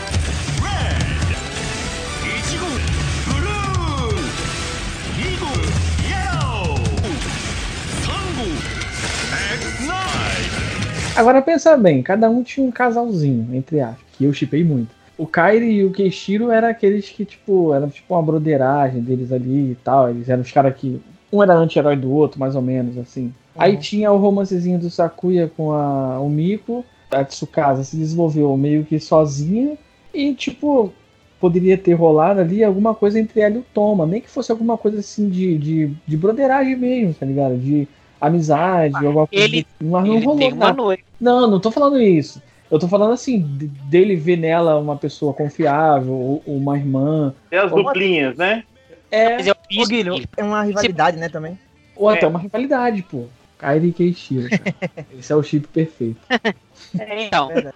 [11.19, 14.95] Agora pensa bem, cada um tinha um casalzinho, entre aspas, que eu chipei muito.
[15.19, 19.73] O Kairi e o Keishiro eram aqueles que, tipo, eram tipo uma broderagem deles ali
[19.73, 20.11] e tal.
[20.11, 21.03] Eles eram os caras que.
[21.33, 23.35] Um era anti-herói do outro, mais ou menos, assim.
[23.57, 26.85] Aí tinha o romancezinho do Sakuya com a, o Miko.
[27.11, 29.77] A Tsukasa se desenvolveu meio que sozinha.
[30.15, 30.93] E, tipo,
[31.41, 34.07] poderia ter rolado ali alguma coisa entre ela e o Toma.
[34.07, 37.59] Nem que fosse alguma coisa assim de, de, de broderagem mesmo, tá ligado?
[37.59, 37.89] De
[38.21, 39.45] amizade, alguma coisa.
[39.45, 41.05] Ele- Mas não Ele rolou tem uma noite.
[41.21, 42.43] Não, não tô falando isso.
[42.71, 47.35] Eu tô falando assim, de- dele ver nela uma pessoa confiável, ou, ou uma irmã,
[47.49, 48.63] Tem as Como duplinhas, né?
[49.11, 49.89] é, Ô, fiz.
[49.89, 51.59] Guilherme, é uma rivalidade, né, também.
[51.97, 52.29] ou até É.
[52.29, 53.25] uma rivalidade, pô.
[53.57, 54.63] Kairi e Keishiro, cara.
[55.19, 56.21] Esse é o chip perfeito.
[56.95, 57.75] Então, Verdade.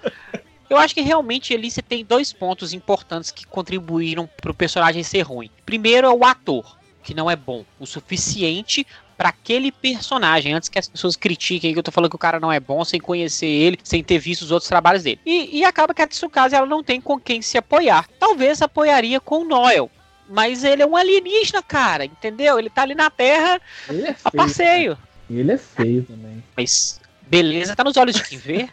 [0.71, 5.23] eu acho que realmente ali você tem dois pontos importantes que contribuíram pro personagem ser
[5.23, 5.51] ruim.
[5.67, 8.87] Primeiro é o ator, que não é bom o suficiente
[9.23, 12.41] para aquele personagem, antes que as pessoas critiquem que eu tô falando que o cara
[12.41, 15.21] não é bom sem conhecer ele, sem ter visto os outros trabalhos dele.
[15.25, 18.09] E, e acaba que a Tsukasa ela não tem com quem se apoiar.
[18.19, 19.89] Talvez apoiaria com o Noel.
[20.29, 22.59] Mas ele é um alienígena, cara, entendeu?
[22.59, 24.99] Ele tá ali na Terra Ele é a passeio.
[25.31, 26.43] Ele é feio também.
[26.57, 28.69] Mas beleza tá nos olhos de quem vê.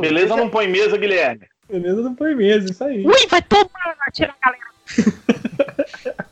[0.00, 1.48] Beleza, não põe mesa, Guilherme.
[1.68, 3.04] Beleza não foi mesmo, isso aí.
[3.04, 4.75] Ui, vai tomar, tira a galera.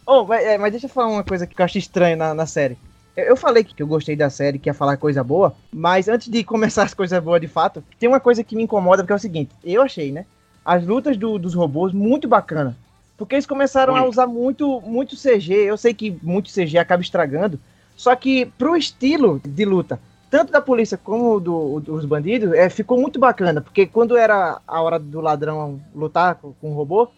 [0.07, 2.47] Ô, mas, é, mas deixa eu falar uma coisa que eu acho estranho na, na
[2.47, 2.77] série.
[3.17, 6.43] Eu, falei que eu gostei da série, que ia falar coisa boa, mas antes de
[6.45, 9.19] começar as coisas boas de fato, tem uma coisa que me incomoda, porque é o
[9.21, 10.27] seguinte, eu achei, né?
[10.65, 12.77] As lutas do- dos robôs muito bacana.
[13.17, 14.11] Porque eles começaram a Muito.
[14.11, 15.55] usar muito, muito CG.
[15.55, 17.61] Eu sei que muito CG acaba estragando.
[17.97, 22.99] Só que pro estilo de luta, tanto da polícia como do- dos bandidos, é, ficou
[23.01, 23.61] muito bacana.
[23.61, 27.09] Porque quando era a hora do ladrão lutar com, com o robô,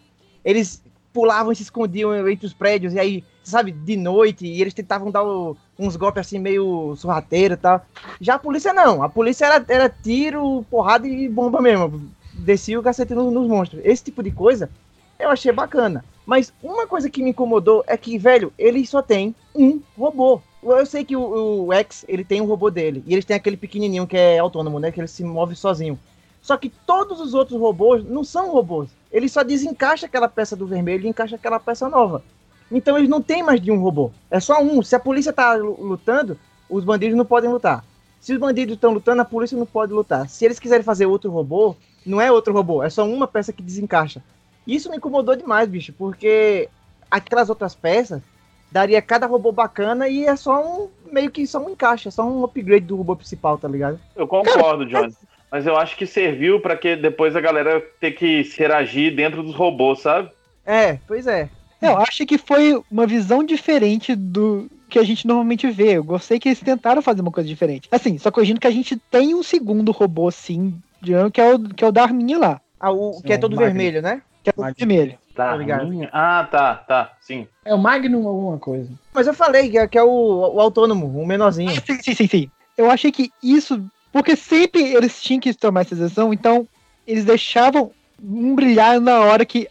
[0.45, 0.83] eles
[1.17, 5.09] pulavam e se escondiam entre os prédios, e aí, sabe, de noite, e eles tentavam
[5.09, 7.83] dar o- uns golpes assim meio sorrateiro e tal.
[8.21, 12.07] Já a polícia não, a polícia era, era tiro, porrada e bomba mesmo.
[12.33, 13.81] Descia o cacete no- nos monstros.
[13.83, 14.69] Esse tipo de coisa
[15.17, 16.05] eu achei bacana.
[16.23, 20.39] Mas uma coisa que me incomodou é que, velho, ele só tem um robô.
[20.61, 23.03] Eu sei que o, o X, ele tem um robô dele.
[23.07, 24.91] E eles têm aquele pequenininho que é autônomo, né?
[24.91, 25.97] Que ele se move sozinho.
[26.43, 28.89] Só que todos os outros robôs não são robôs.
[29.11, 32.23] Ele só desencaixa aquela peça do vermelho e encaixa aquela peça nova.
[32.71, 34.11] Então eles não têm mais de um robô.
[34.29, 34.81] É só um.
[34.81, 36.37] Se a polícia tá lu- lutando,
[36.69, 37.83] os bandidos não podem lutar.
[38.19, 40.27] Se os bandidos estão lutando, a polícia não pode lutar.
[40.27, 43.61] Se eles quiserem fazer outro robô, não é outro robô, é só uma peça que
[43.63, 44.21] desencaixa.
[44.65, 46.67] Isso me incomodou demais, bicho, porque
[47.09, 48.21] aquelas outras peças
[48.69, 52.23] daria cada robô bacana e é só um meio que só um encaixe, é só
[52.27, 53.97] um upgrade do robô principal, tá ligado?
[54.13, 55.15] Eu concordo, Johnny.
[55.51, 59.55] Mas eu acho que serviu pra que depois a galera ter que interagir dentro dos
[59.55, 60.29] robôs, sabe?
[60.65, 61.49] É, pois é.
[61.81, 65.93] Eu acho que foi uma visão diferente do que a gente normalmente vê.
[65.97, 67.87] Eu gostei que eles tentaram fazer uma coisa diferente.
[67.91, 71.83] Assim, só corrigindo que a gente tem um segundo robô, sim, que é o, que
[71.83, 73.65] é o da arminha lá, Ah, o que é Sim, todo Magno.
[73.67, 74.21] vermelho, né?
[74.43, 75.17] que é o Mas- vermelho.
[75.35, 75.87] Tá, ligado.
[75.87, 77.47] minha- Ah, tá, tá, sim.
[77.63, 78.89] É o Magnum alguma coisa.
[79.13, 80.07] Mas eu falei que é, que é o,
[80.55, 81.69] o autônomo, o menorzinho.
[81.85, 82.51] Sim, sim, sim, sim.
[82.75, 83.85] Eu achei que isso.
[84.11, 86.67] Porque sempre eles tinham que tomar essa decisão, então
[87.05, 87.91] eles deixavam
[88.21, 89.67] um brilhar na hora que.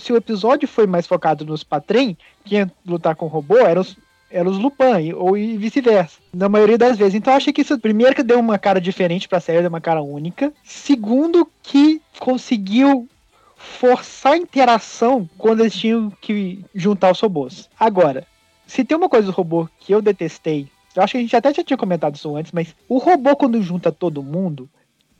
[0.00, 3.80] Se o episódio foi mais focado nos Patrem, que ia lutar com o robô, eram
[3.80, 3.96] os,
[4.30, 6.18] eram os Lupin, ou vice-versa.
[6.34, 7.14] Na maioria das vezes.
[7.14, 9.80] Então eu achei que isso, primeiro, que deu uma cara diferente pra série, deu uma
[9.80, 10.52] cara única.
[10.62, 13.08] Segundo, que conseguiu
[13.56, 17.68] forçar a interação quando eles tinham que juntar os robôs.
[17.78, 18.26] Agora,
[18.66, 20.68] se tem uma coisa do robô que eu detestei,
[21.00, 23.60] eu acho que a gente até já tinha comentado isso antes, mas o robô quando
[23.62, 24.68] junta todo mundo,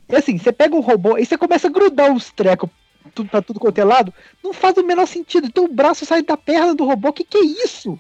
[0.08, 2.68] é assim, você pega um robô e você começa a grudar os trecos
[3.14, 4.12] tu- pra tudo quanto é lado,
[4.44, 5.46] não faz o menor sentido.
[5.46, 7.98] Então o braço sai da perna do robô, que que é isso?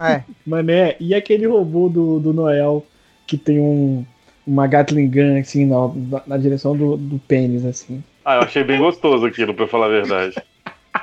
[0.00, 0.22] É.
[0.46, 2.84] Mané, e aquele robô do, do Noel
[3.26, 4.04] que tem um,
[4.46, 8.02] uma Gatling Gun assim na, na, na direção do, do pênis, assim.
[8.24, 10.34] Ah, eu achei bem gostoso aquilo, pra falar a verdade.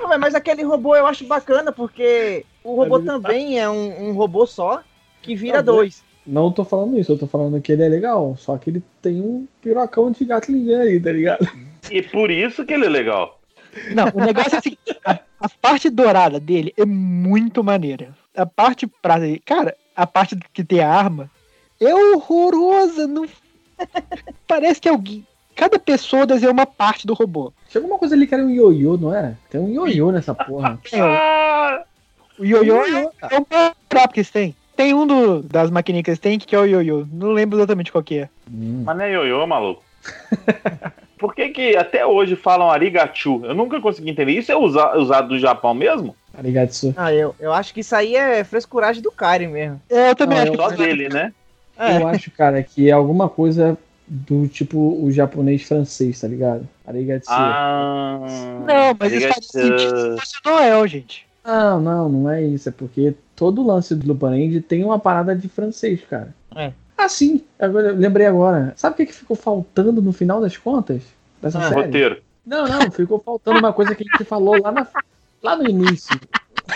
[0.01, 4.13] Não, mas aquele robô eu acho bacana, porque o robô ele- também é um, um
[4.13, 4.82] robô só
[5.21, 6.03] que vira Tá dois.
[6.27, 9.21] Não tô falando isso, eu tô falando que ele é legal, só que ele tem
[9.21, 11.47] um pirocão de Gatling Gun aí, tá ligado?
[11.89, 13.39] E por isso que ele é legal.
[13.93, 18.13] Não, o negócio é assim, a, a parte dourada dele é muito maneira.
[18.35, 21.31] A parte prata, dele- cara, a parte que tem a arma
[21.79, 23.25] é horrorosa, não
[24.47, 27.51] parece que alguém Cada pessoa desenha uma parte do robô.
[27.67, 29.35] Tinha alguma coisa ali que era um ioiô, não é?
[29.49, 30.79] Tem um ioiô nessa porra.
[30.93, 33.35] É, o- o ioiô Ioiô, cara.
[33.35, 33.43] é um
[33.89, 34.55] próprio que eles têm.
[34.77, 37.05] Tem um do- das maquininhas que eles têm que é o ioiô.
[37.11, 38.29] Não lembro exatamente qual que é.
[38.49, 38.83] Hum.
[38.85, 39.83] mas não é ioiô, maluco.
[41.17, 43.41] Por que que até hoje falam arigachu?
[43.43, 44.33] Eu nunca consegui entender.
[44.33, 46.15] Isso é usa- usado no Japão mesmo?
[46.37, 46.93] Arigatsu.
[46.95, 49.81] Ah, eu, eu acho que isso aí é frescuragem do Karen mesmo.
[49.89, 51.33] É, eu também Ah, acho eu- Só que dele, né?
[51.79, 51.97] É.
[51.99, 53.75] Eu acho, cara, que é alguma coisa
[54.07, 56.67] do tipo o japonês francês, tá ligado?
[56.85, 57.31] Arigatsu.
[57.31, 58.19] Ah.
[58.67, 61.25] Não, mas isso faz sentido se fosse o Noel, gente.
[61.43, 62.69] Não, não, não é isso.
[62.69, 66.36] É porque todo lance do Lupin tem uma parada de francês, cara.
[66.56, 66.73] É.
[66.97, 67.43] Ah, sim.
[67.60, 68.73] Agora, lembrei agora.
[68.76, 71.04] Sabe o que, que ficou faltando no final das contas?
[71.41, 71.82] Dessa Ah, série?
[71.86, 72.21] Roteiro.
[72.45, 72.89] Não, não.
[72.91, 74.88] Ficou faltando uma coisa que a gente falou lá, na-
[75.43, 76.19] lá no início.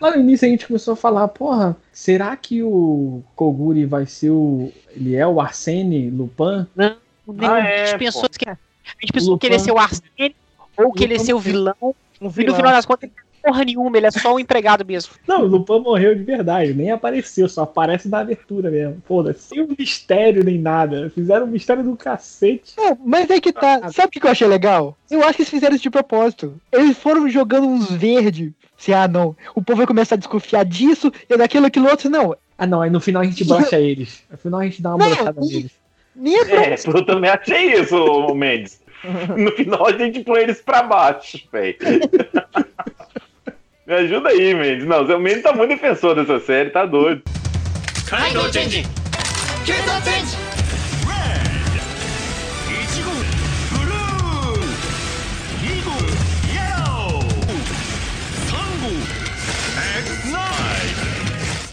[0.00, 4.30] Lá no início a gente começou a falar, porra, será que o Koguri vai ser
[4.30, 4.72] o.
[4.94, 6.66] Ele é o Arsene Lupin?
[6.76, 6.96] Nem-
[7.42, 8.28] Ah, a é, gente pensou pô.
[8.38, 8.56] que, a
[9.00, 9.40] gente pensou Lupin.
[9.40, 10.36] que ele ia ser o Arsene
[10.76, 11.74] ou que ele ia Lupin ser o vilão.
[11.82, 12.56] Um E no vilão.
[12.56, 15.14] final das contas, ele não é porra nenhuma, ele é só um empregado mesmo.
[15.26, 19.02] Não, o Lupin morreu de verdade, nem apareceu, só aparece na abertura mesmo.
[19.06, 19.48] Foda-se.
[19.48, 21.10] Sem um mistério nem nada.
[21.14, 22.74] Fizeram um mistério do cacete.
[22.76, 23.90] Não, mas é que tá.
[23.90, 24.96] Sabe o que eu achei legal?
[25.10, 26.60] Eu acho que eles fizeram isso de propósito.
[26.70, 28.52] Eles foram jogando uns verdes.
[28.76, 29.34] Se, ah, não.
[29.54, 32.10] O povo vai começar a desconfiar disso e daquilo, aquilo outro.
[32.10, 32.36] Não.
[32.56, 34.22] Ah, não, aí no final a gente brocha eles.
[34.30, 35.72] No final a gente dá uma Não, brochada neles.
[36.14, 38.80] Nem é É, eu também achei isso, Mendes.
[39.36, 41.76] No final a gente põe eles pra baixo, velho.
[43.88, 44.86] Me ajuda aí, Mendes.
[44.86, 47.22] Não, o Mendes tá muito defensor dessa série, tá doido.
[48.06, 48.86] Change!
[49.64, 50.36] Change!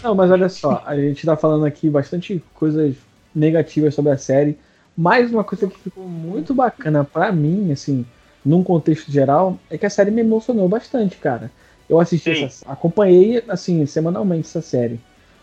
[0.02, 2.94] Não, mas olha só, a gente tá falando aqui bastante coisas
[3.34, 4.56] negativas sobre a série,
[4.96, 8.06] mas uma coisa que ficou muito bacana para mim, assim,
[8.42, 11.50] num contexto geral, é que a série me emocionou bastante, cara.
[11.88, 15.00] Eu assisti, essa, acompanhei, assim, semanalmente essa série.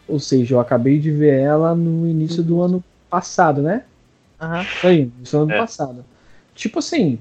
[0.07, 3.85] Ou seja, eu acabei de ver ela no início do ano passado, né?
[4.39, 4.65] Aham.
[4.75, 5.57] Isso aí, isso ano É.
[5.57, 6.05] passado.
[6.53, 7.17] Tipo assim,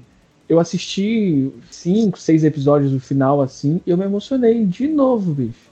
[0.47, 5.71] eu assisti cinco, seis episódios do final, assim, e eu me emocionei de novo, bicho.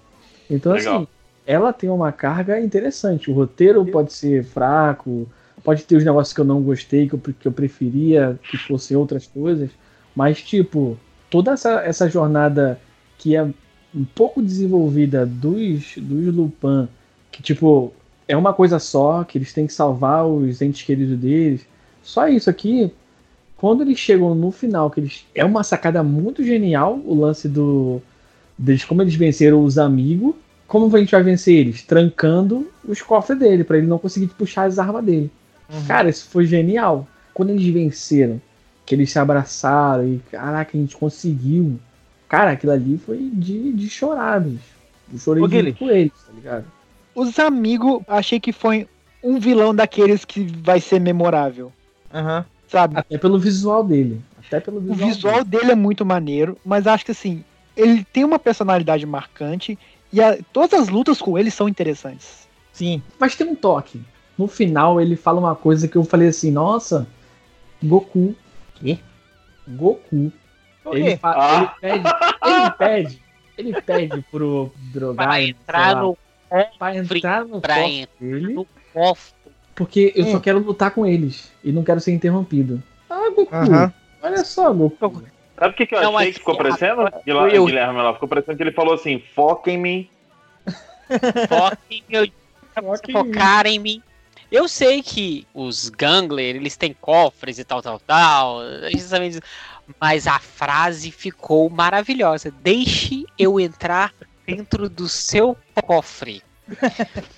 [0.50, 1.02] Então, Legal.
[1.02, 1.08] assim,
[1.46, 3.30] ela tem uma carga interessante.
[3.30, 5.28] O roteiro pode ser fraco,
[5.64, 8.96] pode ter os negócios que eu não gostei, que eu, que eu preferia que fossem
[8.98, 9.70] outras coisas,
[10.16, 10.98] mas, tipo,
[11.30, 12.80] toda essa, essa jornada
[13.22, 16.88] que é um pouco desenvolvida dos, dos Lupin,
[17.32, 17.94] que tipo,
[18.28, 21.62] é uma coisa só, que eles têm que salvar os entes queridos deles.
[22.02, 22.92] Só isso aqui,
[23.58, 25.24] quando eles chegam no final, que eles.
[25.36, 28.02] É uma sacada muito genial o lance do.
[28.58, 30.34] deles, como eles venceram os amigos.
[30.68, 31.84] Como a gente vai vencer eles?
[31.84, 35.30] Trancando os cofres dele, para ele não conseguir puxar as armas dele.
[35.70, 35.86] Uhum.
[35.86, 37.06] Cara, isso foi genial.
[37.34, 38.42] Quando eles venceram,
[38.86, 41.78] que eles se abraçaram e caraca, a gente conseguiu.
[42.32, 44.64] Cara, aquilo ali foi de, de chorar, bicho.
[45.12, 45.72] Eu chorei Ô, Guilherme.
[45.72, 46.66] junto com eles, tá ligado?
[47.14, 48.88] Os amigos, achei que foi
[49.22, 51.74] um vilão daqueles que vai ser memorável,
[52.14, 52.46] Aham.
[52.70, 52.98] sabe?
[52.98, 54.22] Até pelo visual dele.
[54.48, 55.10] Até pelo O visual.
[55.10, 57.44] visual dele é muito maneiro, mas acho que assim,
[57.76, 59.78] ele tem uma personalidade marcante
[60.14, 62.48] e a- todas as lutas com ele são interessantes.
[62.72, 63.04] Sim.
[63.20, 64.00] Mas tem um toque.
[64.38, 67.06] No final ele fala uma coisa que eu falei assim, nossa,
[67.84, 68.34] Goku.
[68.76, 69.00] Quê?
[69.68, 70.32] Goku.
[70.92, 71.76] Ele, Ah.
[71.84, 72.10] ele pede,
[72.46, 73.22] ele pede,
[73.58, 76.18] ele pede pro drogado Pra entrar no,
[76.80, 79.34] pra entrar no pra cofre dele, no cofre.
[79.76, 80.42] porque eu só Hum.
[80.42, 82.82] quero lutar com eles e não quero ser interrompido.
[83.10, 83.54] Ah, Goku.
[83.56, 83.94] Aham.
[84.24, 85.24] Olha só, Goku.
[85.58, 86.96] Sabe o que, que eu Não, achei que ficou parecendo?
[87.12, 87.66] foi Guilherme, eu.
[87.66, 90.10] Guilherme lá, ficou parecendo que ele falou assim: foca em mim.
[91.48, 94.02] Foca em focar em mim.
[94.52, 98.60] Eu sei que os Gangler, eles têm cofres e tal, tal, tal.
[98.60, 99.42] A gente sabe disso.
[100.00, 102.52] Mas a frase ficou maravilhosa.
[102.62, 104.14] Deixe eu entrar
[104.46, 106.42] dentro do seu cofre.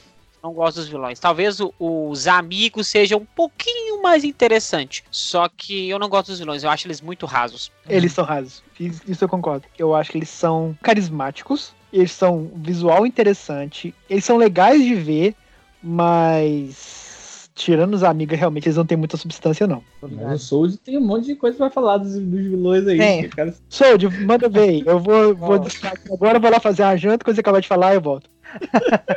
[0.44, 1.20] Não gosto dos vilões.
[1.22, 5.02] Talvez o- os amigos sejam um pouquinho mais interessante.
[5.10, 6.64] Só que eu não gosto dos vilões.
[6.66, 7.72] Eu acho eles muito rasos.
[7.88, 8.62] Eles são rasos.
[8.78, 9.66] Isso isso eu concordo.
[9.80, 15.34] Eu acho que eles são carismáticos, eles são visual interessante, eles são legais de ver,
[15.82, 17.03] mas
[17.56, 19.84] tirando os amigos, realmente eles não têm muita substância, não.
[20.02, 22.98] Mas o Soul tem um monte de coisa pra falar dos, dos vilões aí.
[22.98, 23.30] Tem.
[23.30, 24.82] cara- Sold, manda aí.
[24.86, 25.62] Eu vou, vou
[26.12, 28.30] agora, vou lá fazer uma janta, quando você acabar de falar, eu volto.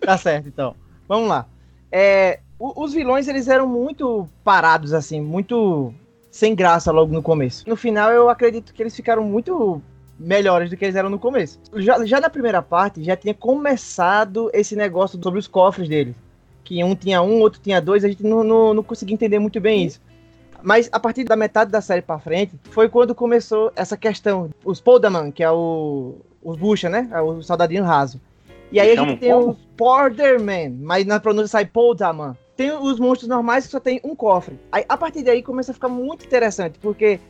[0.00, 0.74] Tá certo, então.
[1.08, 1.46] Vamos lá.
[1.90, 5.94] É, o- os vilões, eles eram muito parados, assim, muito
[6.30, 7.64] sem graça logo no começo.
[7.66, 9.80] No final, eu acredito que eles ficaram muito
[10.18, 11.58] melhores do que eles eram no começo.
[11.76, 16.14] Já, já na primeira parte, já tinha começado esse negócio sobre os cofres deles.
[16.64, 19.60] Que um tinha um, outro tinha dois, a gente não, não, não conseguia entender muito
[19.60, 20.00] bem isso.
[20.62, 24.50] Mas a partir da metade da série pra frente, foi quando começou essa questão.
[24.64, 26.16] Os Poldaman, que é o.
[26.42, 27.08] Os Bucha, né?
[27.12, 28.20] É o soldadinho raso.
[28.72, 32.36] E aí a gente tem os Borderman, mas na pronúncia sai Poldaman.
[32.56, 34.58] Tem os monstros normais que só tem um cofre.
[34.72, 37.20] Aí, a partir daí começa a ficar muito interessante, porque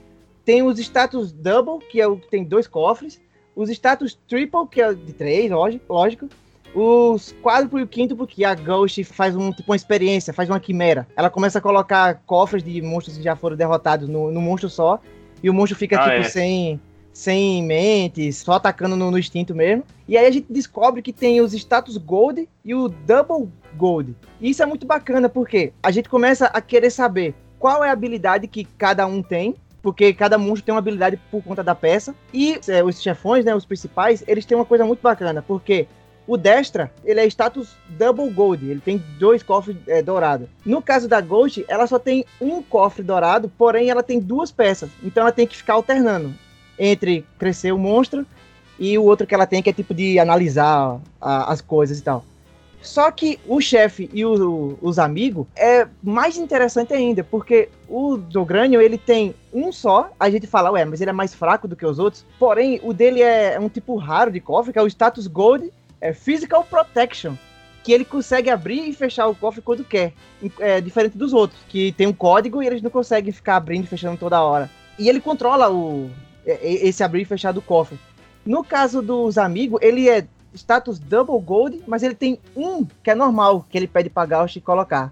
[0.44, 3.20] tem os status Double, que é o que tem dois cofres.
[3.56, 5.92] Os status Triple, que é o de três, lógico.
[5.92, 6.28] lógico
[6.74, 10.58] os quádruplo e o quíntuplo, que a Ghost faz um, tipo uma experiência, faz uma
[10.58, 11.06] quimera.
[11.16, 15.00] Ela começa a colocar cofres de monstros que já foram derrotados no, no monstro só.
[15.42, 16.24] E o monstro fica, Ah, tipo, é.
[16.24, 16.80] sem,
[17.12, 19.84] sem mente, só atacando no, no instinto mesmo.
[20.08, 24.16] E aí a gente descobre que tem os status Gold e o Double Gold.
[24.40, 27.92] E isso é muito bacana, porque a gente começa a querer saber qual é a
[27.92, 29.54] habilidade que cada um tem.
[29.80, 32.14] Porque cada monstro tem uma habilidade por conta da peça.
[32.32, 35.42] E é, os chefões, né, os principais, eles têm uma coisa muito bacana.
[35.42, 35.86] Porque
[36.26, 40.48] o Destra, ele é status Double Gold, ele tem dois cofres é, dourados.
[40.64, 44.90] No caso da Ghost, ela só tem um cofre dourado, porém ela tem duas peças.
[45.02, 46.32] Então ela tem que ficar alternando
[46.78, 48.26] entre crescer o monstro
[48.78, 52.02] e o outro que ela tem, que é tipo de analisar a- as coisas e
[52.02, 52.24] tal.
[52.82, 58.78] Só que o chefe e o- os amigos é mais interessante ainda, porque o Dogrânio,
[58.80, 61.86] ele tem um só, a gente fala, ué, mas ele é mais fraco do que
[61.86, 65.26] os outros, porém, o dele é um tipo raro de cofre, que é o status
[65.26, 65.72] Gold,
[66.04, 67.34] é Physical Protection,
[67.82, 70.12] que ele consegue abrir e fechar o cofre quando quer,
[70.60, 73.88] é, diferente dos outros, que tem um código e eles não conseguem ficar abrindo e
[73.88, 74.70] fechando toda hora.
[74.98, 76.10] E ele controla o,
[76.46, 77.98] é- é- esse abrir e fechar do cofre.
[78.44, 83.14] No caso dos amigos, ele é status Double Gold, mas ele tem um que é
[83.14, 85.10] normal, que ele pede pra Gauch colocar.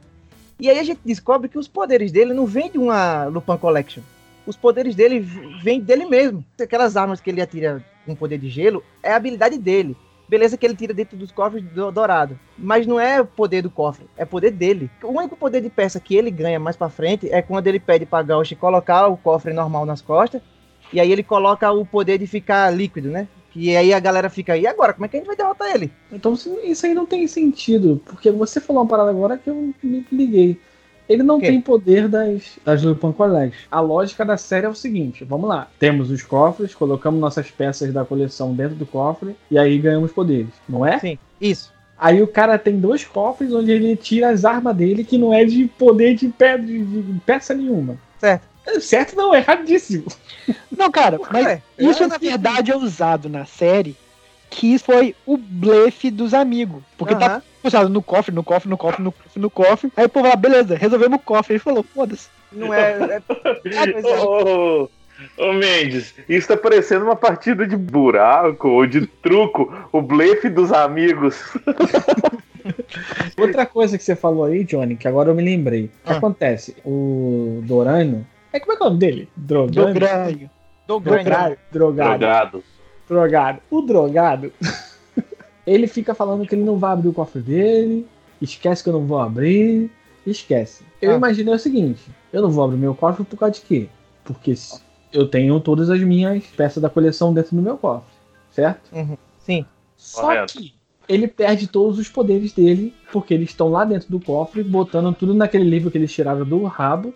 [0.60, 4.02] E aí a gente descobre que os poderes dele não vêm de uma Lupin Collection.
[4.46, 5.20] Os poderes dele
[5.62, 6.44] vêm dele mesmo.
[6.60, 9.96] Aquelas armas que ele atira com poder de gelo é a habilidade dele.
[10.28, 12.38] Beleza que ele tira dentro dos cofres do dourado.
[12.56, 14.90] Mas não é o poder do cofre, é poder dele.
[15.02, 18.06] O único poder de peça que ele ganha mais pra frente é quando ele pede
[18.06, 20.40] pra Gauch colocar o cofre normal nas costas.
[20.92, 23.28] E aí ele coloca o poder de ficar líquido, né?
[23.54, 24.94] E aí a galera fica, e agora?
[24.94, 25.92] Como é que a gente vai derrotar ele?
[26.10, 30.06] Então isso aí não tem sentido, porque você falou uma parada agora que eu me
[30.10, 30.58] liguei.
[31.08, 33.66] Ele não tem poder das, das Lupin Collection.
[33.70, 35.68] A lógica da série é o seguinte: vamos lá.
[35.78, 40.52] Temos os cofres, colocamos nossas peças da coleção dentro do cofre e aí ganhamos poderes,
[40.68, 40.98] não é?
[40.98, 41.72] Sim, isso.
[41.98, 45.44] Aí o cara tem dois cofres onde ele tira as armas dele que não é
[45.44, 47.96] de poder de, pe de, de peça nenhuma.
[48.18, 48.52] Certo.
[48.80, 50.04] Certo não, erradíssimo.
[50.76, 53.96] Não, cara, mas Ué, isso é, na verdade é usado na série
[54.52, 56.82] que foi o blefe dos amigos.
[56.98, 57.42] Porque tá Aham.
[57.64, 59.92] usado no cofre, no cofre, no cofre, no cofre, no cofre.
[59.96, 61.54] Aí o povo lá, beleza, resolvemos o cofre.
[61.54, 62.28] Ele falou, foda-se.
[62.52, 62.92] Não é.
[63.16, 63.22] é-
[63.92, 64.04] pois
[65.38, 65.52] é.
[65.54, 71.40] Mendes, isso tá parecendo uma partida de buraco ou de truco, o blefe dos amigos.
[73.38, 75.84] Outra coisa que você falou aí, Johnny, que agora eu me lembrei.
[75.84, 76.16] O que Ah.
[76.16, 76.76] acontece?
[76.84, 78.26] O Dorano.
[78.52, 79.28] É, como é que é o nome dele?
[79.36, 79.94] Drogano?
[79.94, 80.50] Drogranho.
[80.86, 81.56] Drogado.
[81.70, 82.64] Drogado.
[83.08, 83.60] Drogado.
[83.60, 83.60] Drogado.
[83.70, 84.52] O drogado.
[85.66, 88.06] ele fica falando que ele não vai abrir o cofre dele.
[88.40, 89.90] Esquece que eu não vou abrir.
[90.26, 90.84] Esquece.
[91.00, 91.16] Eu Ah.
[91.16, 93.88] imaginei o seguinte: eu não vou abrir meu cofre por causa de quê?
[94.24, 94.54] Porque
[95.12, 98.10] eu tenho todas as minhas peças da coleção dentro do meu cofre.
[98.50, 98.90] Certo?
[99.38, 99.64] Sim.
[99.96, 100.54] Só Correto.
[100.58, 100.74] que
[101.08, 105.34] ele perde todos os poderes dele, porque eles estão lá dentro do cofre, botando tudo
[105.34, 107.14] naquele livro que eles tiraram do rabo,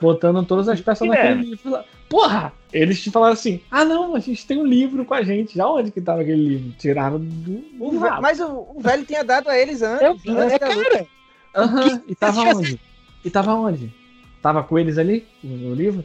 [0.00, 1.42] botando todas as peças Que naquele merda.
[1.50, 1.84] livro lá.
[2.08, 2.52] Porra!
[2.72, 5.56] Eles te falaram assim: ah, não, a gente tem um livro com a gente.
[5.56, 6.72] Já onde que tava aquele livro?
[6.78, 10.02] Tiraram do, O do mas o, o velho tinha dado a eles antes.
[10.26, 11.06] É, antes é cara.
[11.54, 12.80] Aham, e tava que- onde?
[13.24, 13.92] E tava onde?
[14.40, 16.04] Tava com eles ali, no livro?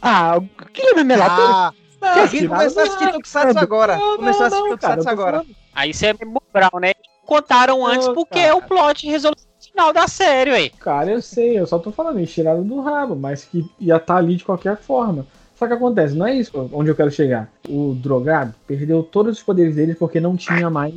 [0.00, 0.40] Ah,
[0.72, 1.54] que lembra relatório?
[1.54, 3.96] Ah, Não, o Gui começou a assistir Tokusatsu agora.
[3.96, 5.44] Não, Começou a assistir não, Tokusatsu agora.
[5.74, 6.92] Aí isso é moral, né?
[7.24, 8.46] Contaram antes Ô, porque cara.
[8.48, 10.70] é o plot resolução final da série, ué.
[10.78, 14.16] Cara, eu sei, eu só tô falando, eles tiraram do rabo, mas que ia estar
[14.16, 15.26] ali de qualquer forma.
[15.56, 17.50] Só que acontece, não é isso onde eu quero chegar.
[17.68, 20.94] O drogado perdeu todos os poderes dele porque não tinha mais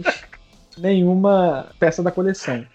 [0.77, 2.65] nenhuma peça da coleção.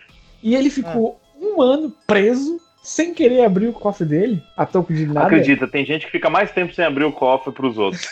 [0.42, 5.06] E ele ficou um ano preso, sem querer abrir o cofre dele, a toco de
[5.06, 5.26] nada.
[5.26, 8.06] Acredita, tem gente que fica mais tempo sem abrir o cofre pros outros.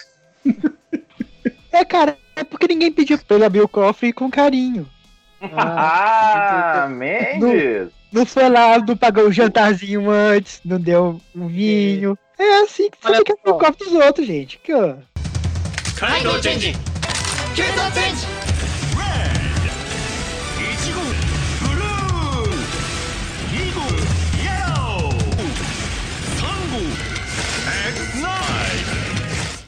[1.70, 4.88] É, cara, é porque ninguém pediu pra ele abrir o cofre com carinho.
[5.40, 7.92] Ah, Mendes!
[8.12, 12.18] Não, não foi lá, não pagou o jantarzinho antes, não deu um vinho.
[12.38, 14.58] É assim que você fica no copo dos outros, gente.
[14.58, 14.94] Que, ó.
[15.96, 16.76] Kaido Change!
[17.56, 18.38] Kaido Change!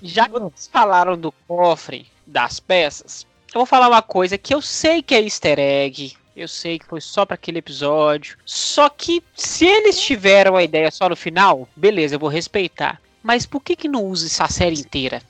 [0.02, 4.60] Já que vocês falaram do cofre das peças, eu vou falar uma coisa que eu
[4.62, 6.14] sei que é easter egg.
[6.36, 8.36] Eu sei que foi só pra aquele episódio.
[8.46, 13.00] Só que se eles tiveram a ideia só no final, beleza, eu vou respeitar.
[13.22, 15.20] Mas por que que não usa essa série inteira?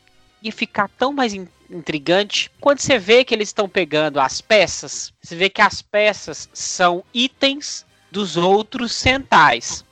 [0.43, 2.51] Ia ficar tão mais in- intrigante.
[2.61, 7.03] Quando você vê que eles estão pegando as peças, você vê que as peças são
[7.13, 9.85] itens dos outros centais.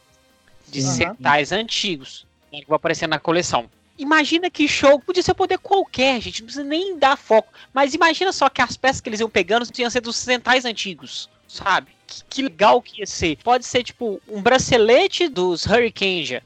[0.68, 0.88] De Sim.
[0.96, 2.26] centais antigos.
[2.52, 3.68] né, Que vão aparecer na coleção.
[3.98, 7.52] Imagina que show, podia ser poder qualquer, gente, não precisa nem dar foco.
[7.74, 11.28] Mas imagina só que as peças que eles iam pegando iam ser dos centais antigos,
[11.48, 11.88] sabe?
[12.06, 13.36] Que, que legal que ia ser.
[13.42, 16.40] Pode ser tipo um bracelete dos Hurricane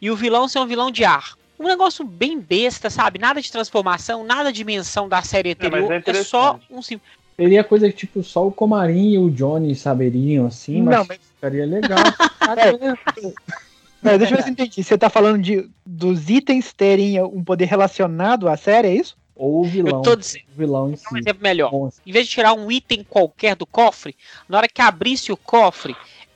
[0.00, 1.36] e o vilão ser um vilão de ar.
[1.58, 3.18] Um negócio bem besta, sabe?
[3.18, 5.92] Nada de transformação, nada de dimensão da série mas anterior.
[6.06, 7.00] é É, só um sim.
[7.36, 11.18] Seria coisa que, tipo, só o Comarim e o Johnny saberiam, assim, mas, Não, mas-
[11.34, 11.98] ficaria legal.
[14.10, 14.82] Mas deixa eu ver se eu entendi.
[14.82, 19.16] Você tá falando de, dos itens terem um poder relacionado à série, é isso?
[19.36, 19.98] Ou o vilão.
[19.98, 21.04] Eu tô dizendo, O vilão em um si.
[21.18, 21.70] exemplo melhor.
[21.72, 22.02] Monstro.
[22.06, 24.16] Em vez de tirar um item qualquer do cofre,
[24.48, 25.94] na hora que abrisse o cofre,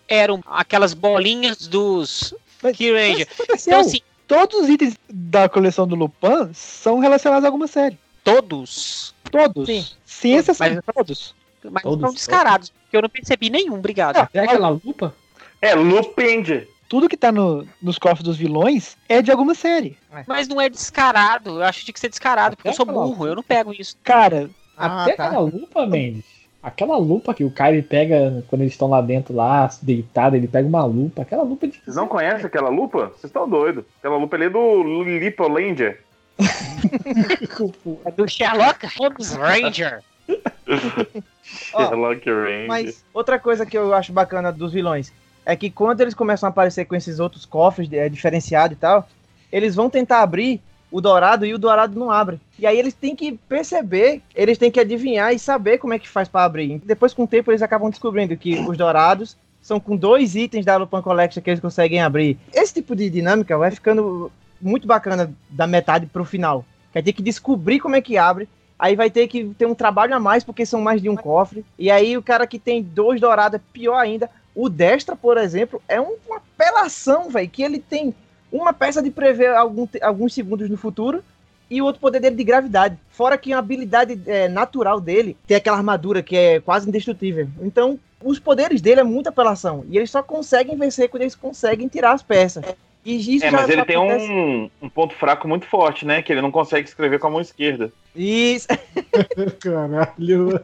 [0.09, 3.29] eram aquelas bolinhas dos Mas- Key Ranger.
[3.67, 7.99] Então, assim, Todos os itens da coleção do Lupin são relacionados a alguma série.
[8.25, 9.15] todos.
[9.31, 9.67] Todos.
[9.67, 9.85] Sim.
[10.07, 11.35] Sem exceção, Mas- todos.
[11.71, 14.17] Mas Todos, estão descarados, porque eu não percebi nenhum, obrigado.
[14.17, 15.15] Ah, É aquela lupa?
[15.61, 16.67] É Lupend.
[16.93, 19.97] Tudo que tá no- nos cofres dos vilões é de alguma série.
[20.27, 21.59] Mas não é descarado.
[21.59, 23.43] Eu acho que tinha que ser descarado, porque eu sou Até aquela- burro, eu não
[23.43, 23.97] pego isso.
[24.05, 25.27] Cara, Ah, Até tá.
[25.29, 26.25] aquela lupa, Mendes.
[26.63, 30.69] Aquela lupa que o Kyrie pega quando eles estão lá dentro, lá, deitado, ele pega
[30.69, 31.23] uma lupa.
[31.23, 31.81] Aquela lupa de.
[31.83, 33.07] Vocês não conhecem aquela lupa?
[33.07, 33.85] Vocês estão doidos.
[33.99, 36.03] Aquela lupa ali é do Lipolander.
[38.05, 40.03] É do Sherlock Holmes Ranger.
[41.43, 42.67] Sherlock Ranger.
[42.69, 45.13] Mas outra coisa que eu acho bacana dos vilões
[45.45, 49.09] é que quando eles começam a aparecer com esses outros cofres é, diferenciados e tal,
[49.51, 52.39] eles vão tentar abrir o dourado e o dourado não abre.
[52.59, 56.09] E aí eles têm que perceber, eles têm que adivinhar e saber como é que
[56.09, 56.81] faz para abrir.
[56.85, 60.77] Depois, com o tempo, eles acabam descobrindo que os dourados são com dois itens da
[60.77, 62.37] Lupin Collection que eles conseguem abrir.
[62.53, 64.31] Esse tipo de dinâmica vai ficando
[64.61, 66.65] muito bacana da metade pro final.
[66.93, 68.49] Quer ter que descobrir como é que abre.
[68.79, 71.65] Aí vai ter que ter um trabalho a mais, porque são mais de um cofre.
[71.79, 74.29] E aí o cara que tem dois dourados é pior ainda.
[74.55, 77.49] O Destra, por exemplo, é um- uma apelação, velho.
[77.49, 78.15] Que ele tem
[78.51, 81.23] uma peça de prever algum alguns segundos no futuro
[81.71, 82.99] e o outro poder dele de gravidade.
[83.11, 87.49] Fora que a habilidade é, natural dele tem aquela armadura que é quase indestrutível.
[87.63, 89.85] Então, os poderes dele é muita apelação.
[89.89, 92.65] E eles só conseguem vencer quando eles conseguem tirar as peças.
[93.05, 96.23] E isso É, já mas ele tem acontece- um, um ponto fraco muito forte, né?
[96.23, 97.91] Que ele não consegue escrever com a mão esquerda.
[98.15, 98.69] Isso.
[99.61, 100.61] Caralho.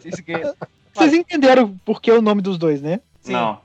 [0.95, 3.01] Vocês entenderam por que o nome dos dois, né?
[3.21, 3.33] Sim.
[3.33, 3.61] Não.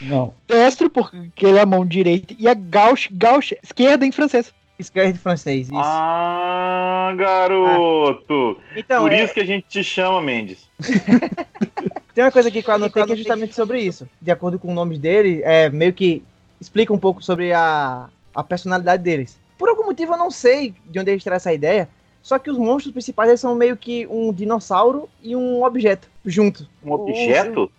[0.00, 0.34] Não.
[0.46, 4.52] Destro, porque ele é a mão direita, e a gauche, gauche, esquerda em francês.
[4.78, 5.76] Esquerda em francês, isso.
[5.76, 8.58] Ah, garoto!
[8.76, 10.68] então, Por é- isso que a gente te chama, Mendes.
[12.14, 14.08] tem uma coisa aqui que eu anotei que é justamente sobre isso.
[14.20, 16.22] De acordo com o nome dele, é meio que
[16.60, 19.38] explica um pouco sobre a, a personalidade deles.
[19.58, 21.88] Por algum motivo eu não sei de onde eles tiraram essa ideia,
[22.22, 26.68] só que os monstros principais eles são meio que um dinossauro e um objeto junto.
[26.84, 27.70] Um objeto?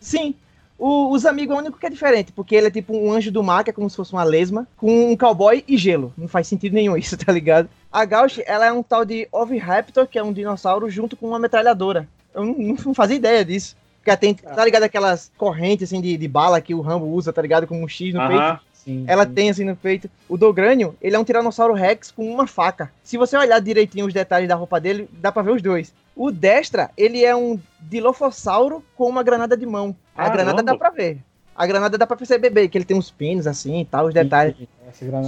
[0.00, 0.34] Sim.
[0.80, 3.30] O- os amigos é o único que é diferente, porque ele é tipo um anjo
[3.30, 6.12] do mar, que é como se fosse uma lesma, com um cowboy e gelo.
[6.16, 7.68] Não faz sentido nenhum isso, tá ligado?
[7.92, 11.38] A Gauch, ela é um tal de Oviraptor, que é um dinossauro, junto com uma
[11.38, 12.08] metralhadora.
[12.34, 12.54] Eu não,
[12.84, 13.76] não fazia ideia disso.
[13.98, 17.32] Porque ela tem, tá ligado aquelas correntes assim de, de bala que o Rambo usa,
[17.34, 17.66] tá ligado?
[17.66, 18.40] Com um X no peito.
[18.42, 18.60] Aham.
[18.72, 19.32] Sim, Ela sim.
[19.34, 20.08] tem assim no peito.
[20.26, 22.90] O Dogrânio, ele é um Tiranossauro Rex com uma faca.
[23.04, 25.92] Se você olhar direitinho os detalhes da roupa dele, dá pra ver os dois.
[26.14, 29.96] O Destra, ele é um Dilophosauro com uma granada de mão.
[30.14, 30.36] A Caramba.
[30.36, 31.18] granada dá pra ver.
[31.54, 34.14] A granada dá pra perceber bem, que ele tem uns pinos assim e tal, os
[34.14, 34.56] detalhes.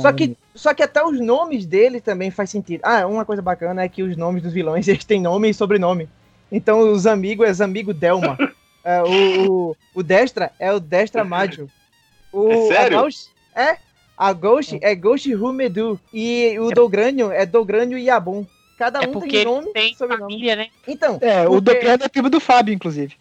[0.01, 2.81] Só que, só que até os nomes dele também faz sentido.
[2.85, 6.09] Ah, uma coisa bacana é que os nomes dos vilões, eles têm nome e sobrenome.
[6.51, 8.37] Então os amigos é Zamigo Delma.
[8.85, 11.71] É, o, o, o Destra é o Destra Maggio.
[12.33, 12.99] O, É sério?
[12.99, 13.77] A Gauch, é.
[14.17, 15.99] A Ghost é Ghost Rumedu.
[16.13, 18.47] E o Dogrânio é Dogrânio Yabon.
[18.79, 20.33] Cada É um porque tem nome tem sobrenome.
[20.33, 20.69] família, né?
[20.89, 23.15] Então, É, o Porque- Dograno é primo do Fábio, inclusive.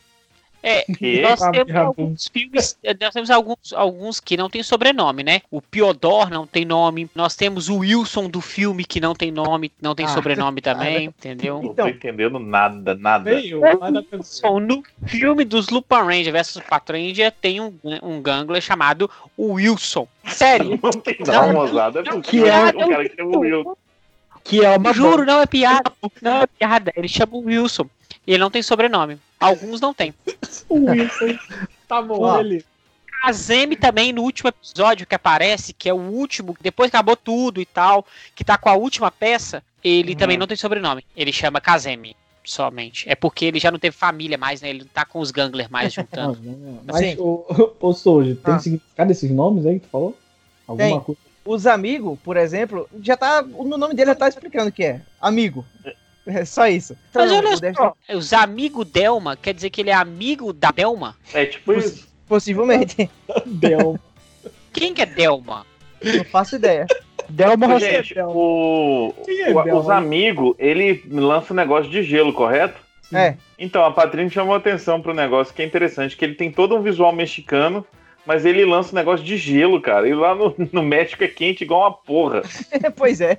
[0.63, 1.21] É, Que?
[1.23, 5.41] nós temos alguns filmes, eh, nós temos alguns, alguns que não tem sobrenome, né?
[5.49, 9.71] O Piodor não tem nome, nós temos o Wilson do filme que não tem nome,
[9.81, 11.55] não tem Ah, sobrenome também, entendeu?
[11.63, 11.85] Não Então.
[11.85, 13.31] tô entendendo nada, nada.
[13.31, 17.73] Meio, Wilson, no filme dos Lupin Ranger versus Patranger tem um,
[18.03, 20.07] um gangler chamado Wilson.
[20.27, 22.01] Sério, Não tem não, mozada.
[22.01, 23.77] É não, possível que que o cara que chama o Will.
[24.43, 27.85] Que é uma juro, não é piada, não é piada, ele chama o Wilson.
[28.25, 29.17] E ele não tem sobrenome.
[29.39, 30.13] Alguns não tem.
[30.69, 31.37] O Wilson.
[31.87, 32.39] Tá bom, Ó.
[32.39, 32.63] ele.
[33.23, 37.15] A Zemi também, no último episódio que aparece, que é o último, depois que acabou
[37.15, 40.17] tudo e tal, que tá com a última peça, ele Uhum.
[40.17, 41.05] também não tem sobrenome.
[41.15, 43.07] Ele chama Kazemi, somente.
[43.07, 44.69] É porque ele já não teve família mais, né?
[44.69, 46.39] Ele não tá com os Gangler mais juntando.
[46.85, 47.15] Mas, Assim.
[47.19, 47.45] ô,
[47.79, 48.59] ô, tem Ah.
[48.59, 50.17] significado esses nomes aí que tu falou?
[50.67, 50.99] Alguma Tem.
[50.99, 51.21] coisa?
[51.45, 53.41] Os amigos, por exemplo, já tá.
[53.41, 55.01] No nome dele já tá explicando o que é.
[55.19, 55.65] Amigo.
[56.25, 56.95] É só isso.
[57.09, 61.15] Então, Mas olha só, os amigos Delma, quer dizer que ele é amigo da Delma?
[61.33, 62.07] É tipo isso.
[62.27, 63.09] Possivelmente.
[63.45, 63.99] Del.
[64.71, 65.65] Quem que é Delma?
[66.03, 66.85] Não faço ideia.
[67.27, 68.09] Delma Ô, Rossetti.
[68.09, 69.77] Gente, o, Quem é o- Del?
[69.77, 72.79] os amigos, ele lança um negócio de gelo, correto?
[73.13, 73.35] É.
[73.59, 76.81] Então, a Patrícia chamou atenção pro negócio que é interessante, que ele tem todo um
[76.81, 77.85] visual mexicano,
[78.25, 80.07] mas ele lança um negócio de gelo, cara.
[80.07, 82.41] E lá no, no México é quente igual uma porra.
[82.95, 83.37] pois é.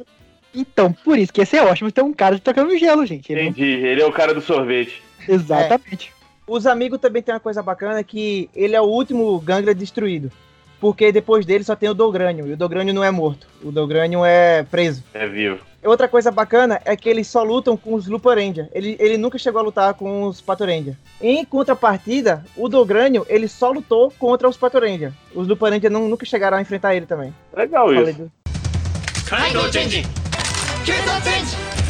[0.55, 3.33] Então, por isso que ia ser ótimo ter um cara tocando gelo, gente.
[3.33, 3.71] Ele não- Entendi.
[3.87, 5.03] Ele é o cara do sorvete.
[5.27, 6.13] Exatamente.
[6.47, 10.31] Os amigos também tem uma coisa bacana que ele é o último Gangler destruído
[10.83, 14.25] porque depois dele só tem o Dogrânio, e o Dogrânio não é morto, o Dogrânio
[14.25, 15.05] é preso.
[15.15, 15.61] É vivo.
[15.85, 19.61] Outra coisa bacana é que eles só lutam com os Lupa Ele, ele nunca chegou
[19.61, 20.65] a lutar com os Pato
[21.21, 24.79] Em contrapartida, o Dogrânio, ele só lutou contra os Pato
[25.33, 27.33] Os Lupa não, nunca chegaram a enfrentar ele também.
[27.57, 28.25] Legal isso.
[28.25, 28.33] Do...
[29.25, 30.03] Kaido Denji!
[30.85, 31.82] Kaido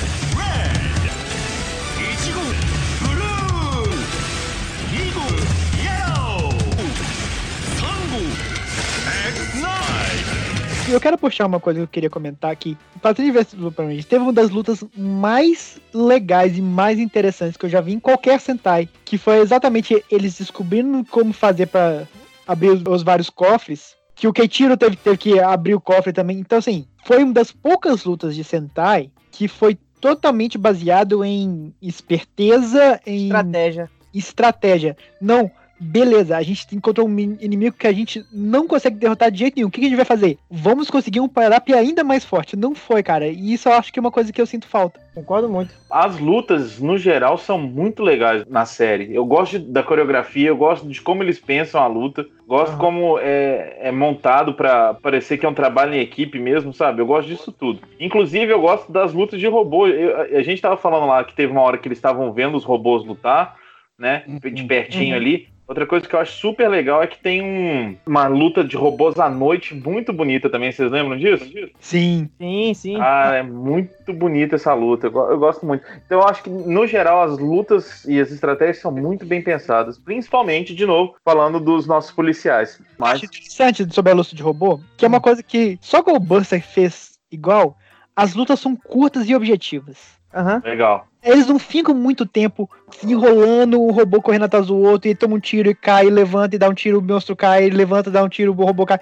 [10.93, 12.76] Eu quero puxar uma coisa que eu queria comentar aqui.
[13.01, 17.80] Patrulha vs Ranger teve uma das lutas mais legais e mais interessantes que eu já
[17.80, 22.07] vi em qualquer Sentai, que foi exatamente eles descobrindo como fazer pra
[22.47, 26.38] abrir os, os vários cofres, que o Keiichiro teve, teve que abrir o cofre também.
[26.38, 33.01] Então, assim, foi uma das poucas lutas de Sentai que foi totalmente baseado em esperteza,
[33.07, 33.90] em Estratégia.
[34.12, 34.97] estratégia.
[35.18, 35.51] Não,
[35.83, 39.68] beleza, a gente encontrou um inimigo que a gente não consegue derrotar de jeito nenhum.
[39.68, 40.39] O que a gente vai fazer?
[40.51, 42.57] Vamos conseguir um power-up ainda mais forte.
[42.57, 43.26] Não foi, cara.
[43.26, 45.01] E isso eu acho que é uma coisa que eu sinto falta.
[45.14, 45.74] Concordo muito.
[45.91, 49.14] As lutas, no geral, são muito legais na série.
[49.14, 52.78] Eu gosto da coreografia, eu gosto de como eles pensam a luta, gosto Aham.
[52.78, 57.03] como é, é montado pra parecer que é um trabalho em equipe mesmo, sabe?
[57.03, 57.80] Eu gosto disso tudo.
[58.01, 59.87] Inclusive, eu gosto das lutas de robô.
[59.87, 62.64] Eu- a gente tava falando lá que teve uma hora que eles estavam vendo os
[62.64, 63.57] robôs lutar,
[63.99, 64.22] né?
[64.53, 65.20] De pertinho Uhum.
[65.20, 65.49] ali.
[65.73, 69.18] Outra coisa que eu acho super legal é que tem um- uma luta de robôs
[69.18, 70.70] à noite muito bonita também.
[70.70, 71.51] Vocês lembram disso?
[71.81, 72.29] Sim.
[72.39, 72.97] Sim, sim.
[73.01, 75.07] Ah, é muito bonita essa luta.
[75.07, 75.83] Eu, eu gosto muito.
[76.05, 79.99] Então eu acho que, no geral, as lutas e as estratégias são muito bem pensadas.
[79.99, 82.79] Principalmente, de novo, falando dos nossos policiais.
[82.99, 86.62] Mas Acho interessante sobre a luta de robô, que é uma coisa que só Goldbuster
[86.62, 87.79] fez igual.
[88.14, 90.20] As lutas são curtas e objetivas.
[90.35, 90.62] Aham.
[90.64, 91.07] legal.
[91.22, 92.68] Eles não ficam muito tempo
[93.05, 96.59] enrolando, o robô correndo atrás do outro, e toma um tiro e cai, levanta e
[96.59, 98.99] dá um tiro, o monstro cai, levanta e dá um tiro, o robô cai.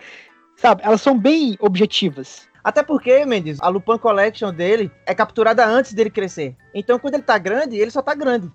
[0.57, 2.47] Sabe, elas são bem objetivas.
[2.63, 6.55] Até porque, Mendes, a Lupin Collection dele é capturada antes dele crescer.
[6.75, 8.51] Então, quando ele tá grande, ele só tá grande.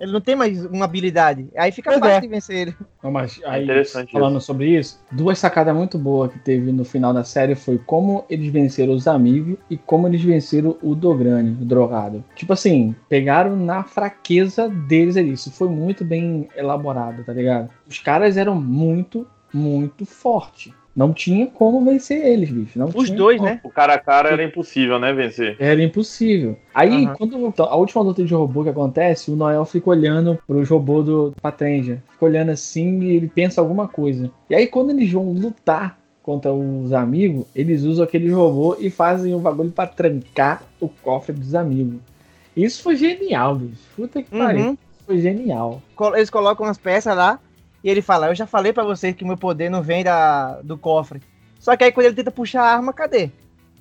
[0.00, 1.48] Ele não tem mais uma habilidade.
[1.54, 2.20] Aí fica Pois fácil é.
[2.22, 2.76] de vencer ele.
[3.02, 7.12] Não, mas aí, Interessante falando sobre isso, duas sacadas muito boas que teve no final
[7.12, 11.64] da série foi como eles venceram os amigos e como eles venceram o Dograne, o
[11.64, 12.24] drogado.
[12.34, 15.32] Tipo assim, pegaram na fraqueza deles ali.
[15.32, 17.68] Isso foi muito bem elaborado, tá ligado?
[17.86, 20.72] Os caras eram muito, muito fortes.
[21.00, 22.78] Não tinha como vencer eles, bicho.
[22.78, 23.48] Não Os tinha dois, como.
[23.48, 23.58] né?
[23.64, 25.56] O cara a cara era impossível, né, vencer.
[25.58, 26.58] Era impossível.
[26.74, 27.14] Aí, Aham.
[27.16, 31.32] quando a última luta de robô que acontece, o Noel fica olhando pros robôs do
[31.40, 32.02] Patrenja.
[32.12, 34.30] Fica olhando assim e ele pensa alguma coisa.
[34.50, 39.34] E aí, quando eles vão lutar contra os amigos, eles usam aquele robô e fazem
[39.34, 41.98] um bagulho pra trancar o cofre dos amigos.
[42.54, 43.80] Isso foi genial, bicho.
[43.96, 44.66] Puta que pariu.
[44.66, 44.72] Uhum.
[44.72, 45.80] Isso foi genial.
[46.14, 47.40] Eles colocam as peças lá
[47.82, 50.60] e ele fala: Eu já falei pra vocês que o meu poder não vem da,
[50.62, 51.20] do cofre.
[51.58, 53.30] Só que aí quando ele tenta puxar a arma, cadê?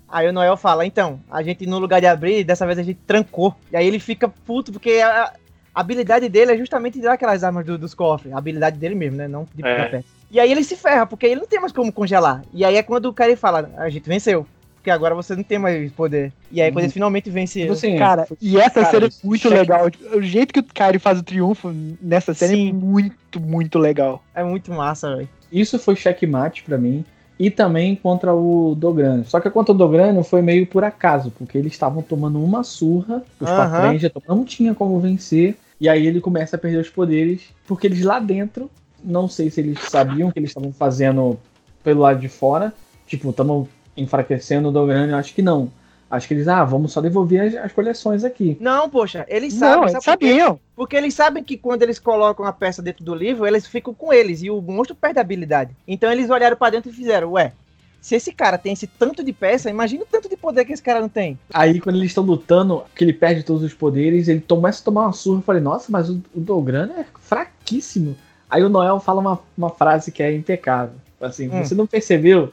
[0.08, 3.00] Aí o Noel fala: Então, a gente no lugar de abrir, dessa vez a gente
[3.06, 3.56] trancou.
[3.72, 5.32] E aí ele fica puto porque a,
[5.74, 8.34] a habilidade dele é justamente dar aquelas armas do- dos cofres.
[8.34, 9.28] A habilidade dele mesmo, né?
[9.28, 9.86] Não de É.
[9.88, 10.06] peça.
[10.32, 12.44] E aí ele se ferra, porque ele não tem mais como congelar.
[12.54, 14.46] E aí é quando o cara fala: A gente venceu.
[14.80, 16.32] Porque agora você não tem mais poder.
[16.52, 16.84] E aí quando Uhum.
[16.86, 17.72] ele finalmente vence Tipo ele.
[17.74, 19.88] assim, Cara, e essa cara, série é muito cheque- legal.
[20.16, 22.72] O jeito que o Kyrie faz o triunfo nessa série é Sim.
[22.74, 24.24] muito, muito legal.
[24.34, 25.30] É muito massa, velho.
[25.52, 27.04] Isso foi checkmate pra mim.
[27.38, 29.24] E também contra o Dograno.
[29.26, 33.24] Só que contra o Dograno foi meio por acaso, porque eles estavam tomando uma surra,
[33.40, 33.58] os Aham.
[33.72, 35.56] Patrenja não tinha como vencer.
[35.80, 38.70] E aí ele começa a perder os poderes, porque eles lá dentro,
[39.02, 41.40] não sei se eles sabiam que eles estavam fazendo
[41.82, 42.74] pelo lado de fora.
[43.08, 45.72] Tipo, estamos enfraquecendo o Dograno, eu acho que não.
[46.12, 48.58] Acho que eles, ah, vamos só devolver as, as coleções aqui.
[48.60, 49.90] Não, poxa, eles Não, sabem.
[49.92, 50.60] eles sabe sabiam.
[50.76, 54.12] Porque eles sabem que quando eles colocam a peça dentro do livro, eles ficam com
[54.12, 55.70] eles e o monstro perde a habilidade.
[55.88, 57.54] Então eles olharam pra dentro e fizeram, ué,
[58.02, 60.82] se esse cara tem esse tanto de peça, imagina o tanto de poder que esse
[60.82, 61.38] cara não tem.
[61.54, 65.02] Aí quando eles estão lutando, que ele perde todos os poderes, ele começa a tomar
[65.04, 65.40] uma surra.
[65.40, 68.16] Eu falei, nossa, mas o, o Dograno é fraquíssimo.
[68.50, 70.96] Aí o Noel fala uma, uma frase que é impecável.
[71.22, 71.64] Assim, Hum.
[71.64, 72.52] você não percebeu,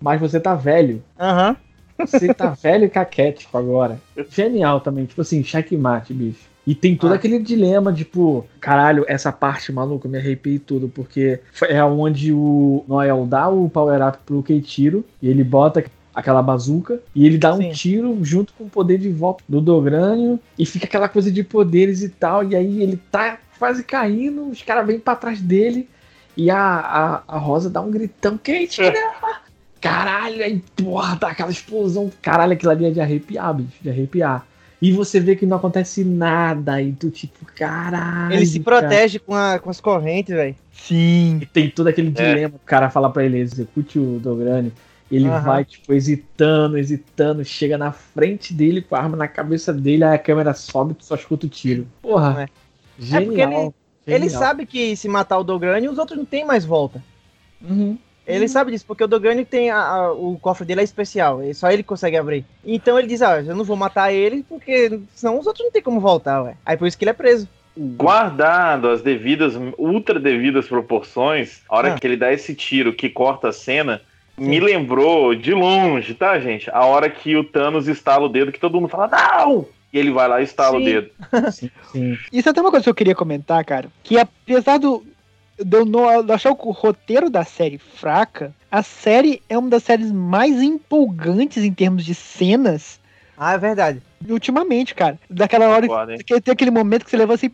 [0.00, 1.02] mas você tá velho.
[1.18, 1.56] Aham.
[1.98, 3.98] Você tá velho e caquético agora.
[4.30, 6.44] Genial também, tipo assim, checkmate, bicho.
[6.66, 7.14] E tem todo Ah.
[7.14, 11.38] aquele dilema, tipo, caralho, essa parte maluca, eu me arrepiei tudo, porque
[11.68, 17.24] é onde o Noel dá o power-up pro Keitiro e ele bota aquela bazuca e
[17.24, 17.70] ele dá um Sim.
[17.70, 22.02] tiro junto com o poder de volta do Dogrânio e fica aquela coisa de poderes
[22.02, 25.88] e tal, e aí ele tá quase caindo, os caras vêm pra trás dele
[26.36, 28.92] e a, a, a Rosa dá um gritão, Keitiro!
[29.88, 32.10] Caralho, aí, porra, dá aquela explosão.
[32.22, 34.46] Caralho, aquilo ali é de arrepiar, bicho, de arrepiar.
[34.80, 38.34] E você vê que não acontece nada, e tu, tipo, caralho.
[38.34, 38.80] Ele se cara.
[38.80, 40.54] protege com, a- com as correntes, velho.
[40.72, 41.38] Sim.
[41.40, 42.56] E tem todo aquele dilema.
[42.56, 44.72] O cara fala pra ele, execute o Dograni.
[45.10, 45.40] Ele Aham.
[45.40, 50.14] vai, tipo, hesitando, hesitando, chega na frente dele com a arma na cabeça dele, aí
[50.14, 51.86] a câmera sobe e tu só escuta o tiro.
[52.02, 52.48] Porra, É.
[52.98, 53.24] genial.
[53.24, 53.72] porque ele-
[54.06, 54.40] Ele genial.
[54.42, 57.02] sabe que se matar o Dograni, os outros não tem mais volta.
[57.62, 57.96] Uhum.
[58.26, 61.54] Ele sabe disso, porque o Dograni tem a- a- o cofre dele é especial, e
[61.54, 62.44] só ele consegue abrir.
[62.64, 65.80] Então ele diz, ah, eu não vou matar ele, porque senão os outros não tem
[65.82, 66.56] como voltar, ué.
[66.66, 67.48] Aí por isso que ele é preso.
[68.00, 71.98] Guardado as devidas, ultra devidas proporções, a hora Ah.
[71.98, 74.00] que ele dá esse tiro que corta a cena,
[74.36, 76.70] me lembrou de longe, tá, gente?
[76.70, 79.66] A hora que o Thanos estala o dedo, que todo mundo fala, não!
[79.92, 80.82] E ele vai lá e estala Sim.
[80.82, 81.10] o dedo.
[81.52, 82.18] Sim, sim.
[82.32, 83.88] Isso é até uma coisa que eu queria comentar, cara.
[84.02, 85.02] Que apesar do.
[85.64, 90.12] Não de eu achar o roteiro da série fraca, a série é uma das séries
[90.12, 93.00] mais empolgantes em termos de cenas
[93.36, 94.02] Ah, é verdade.
[94.28, 95.18] ultimamente, cara.
[95.30, 95.86] Daquela hora
[96.24, 97.50] que tem aquele momento que você leva assim,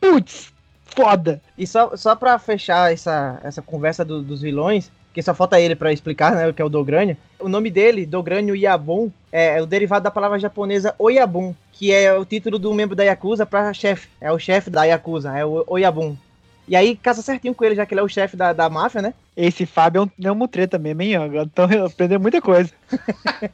[0.00, 0.52] putz,
[0.84, 1.40] foda.
[1.56, 5.74] E só, só pra fechar essa, essa conversa do- dos vilões, que só falta ele
[5.74, 7.16] pra explicar, né, o que é o Dogrania.
[7.40, 12.24] O nome dele, Dogrânio Yabun, é, o derivado da palavra japonesa Oyabun, que é o
[12.24, 14.08] título do membro da Yakuza pra chefe.
[14.20, 16.16] É o chefe da Yakuza, é o Oyabun.
[16.68, 19.00] E aí casa certinho com ele, já que ele é o chefe da, da máfia,
[19.00, 19.14] né?
[19.34, 21.14] Esse Fábio é um, é um mutreta mesmo, hein?
[21.42, 22.70] Então eu aprendi muita coisa.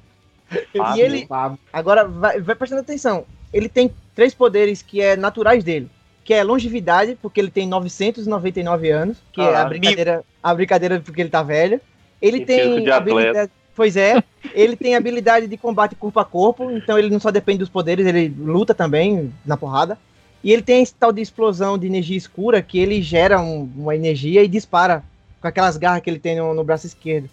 [0.96, 1.26] e ele,
[1.72, 5.88] agora vai, vai prestando atenção, ele tem três poderes que é naturais dele.
[6.24, 9.68] que é longevidade, porque ele tem 999 anos, que é a Caralho.
[9.68, 11.80] brincadeira, a brincadeira porque ele tá velho.
[12.20, 14.22] Ele E físico tem habilidade, pois é,
[14.54, 18.06] ele tem habilidade de combate corpo a corpo, então ele não só depende dos poderes,
[18.06, 19.98] ele luta também na porrada.
[20.44, 23.96] E ele tem esse tal de explosão de energia escura que ele gera um- uma
[23.96, 25.02] energia e dispara
[25.40, 27.30] com aquelas garras que ele tem no, no braço esquerdo.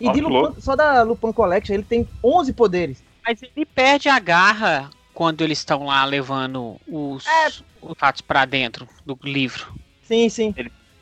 [0.00, 3.02] E de Lupin- só da Lupin Collection ele tem 11 poderes.
[3.26, 7.48] Mas ele perde a garra quando eles estão lá levando os, É.
[7.80, 9.72] os fatos pra dentro do livro.
[10.02, 10.54] Sim, sim.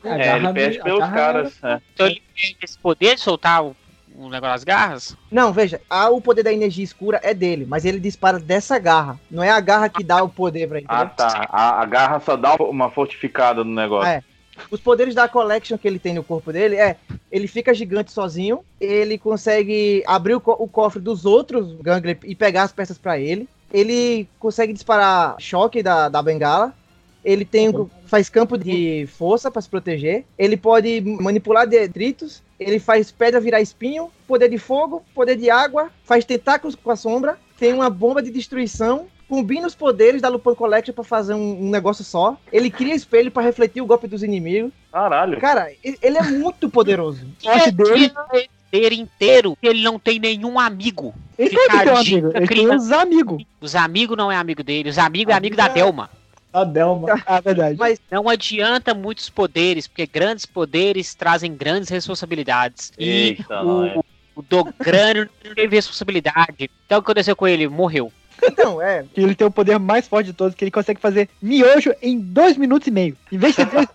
[0.03, 1.63] A É, ele perde pelos caras.
[1.63, 1.79] é.
[1.93, 3.75] Então ele perde esse poder de soltar o,
[4.17, 5.17] o negócio das garras?
[5.31, 9.19] Não, veja, a- o poder da energia escura é dele, mas ele dispara dessa garra.
[9.29, 10.87] Não é a garra que dá o poder pra ele.
[10.89, 11.47] Ah, tá.
[11.49, 14.09] A, a garra só dá uma fortificada no negócio.
[14.09, 14.23] É.
[14.71, 16.97] Os poderes da Collection que ele tem no corpo dele é:
[17.31, 22.33] ele fica gigante sozinho, ele consegue abrir o, co- o cofre dos outros Gangler e
[22.33, 23.47] pegar as peças pra ele.
[23.71, 26.73] Ele consegue disparar choque da, da bengala.
[27.27, 30.23] Ele tem um- faz campo de força pra se proteger.
[30.37, 32.41] Ele pode manipular detritos.
[32.57, 34.09] Ele faz pedra virar espinho.
[34.25, 35.89] Poder de fogo, poder de água.
[36.05, 37.37] Faz tentáculos com a sombra.
[37.59, 39.07] Tem uma bomba de destruição.
[39.27, 42.37] Combina os poderes da Lupin Collection pra fazer um, um negócio só.
[42.49, 44.71] Ele cria espelho pra refletir o golpe dos inimigos.
[44.89, 45.37] Caralho.
[45.37, 47.27] Cara, ele é muito poderoso.
[47.39, 48.13] sorte dele.
[48.71, 51.13] Ele poder inteiro ele não tem nenhum amigo.
[51.37, 52.37] Ele tem ter um Ficadinho, amigo.
[52.37, 53.43] Ele tem uns amigos.
[53.59, 56.09] Os amigos não é amigo dele, os amigos é amigo da Amigo é- Delma.
[56.61, 57.07] A Delma.
[57.25, 57.77] Ah, verdade.
[57.77, 62.91] Mas Não adianta muitos poderes, porque grandes poderes trazem grandes responsabilidades.
[62.97, 63.93] E Eita, não é.
[63.95, 64.05] o,
[64.35, 66.69] o Dogrânio não teve responsabilidade.
[66.85, 67.67] Então o que aconteceu com ele?
[67.67, 68.11] Morreu.
[68.43, 69.03] então, é.
[69.15, 72.55] Ele tem o poder mais forte de todos, que ele consegue fazer miojo em dois
[72.55, 73.17] minutos e meio.
[73.31, 73.87] Em vez de ser dois,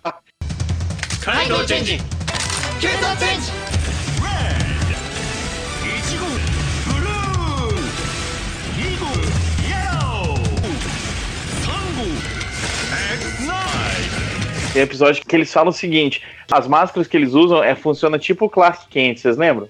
[14.73, 16.21] Tem episódio que eles falam o seguinte:
[16.51, 19.69] as máscaras que eles usam é, funciona tipo o Clark Kent, vocês lembram?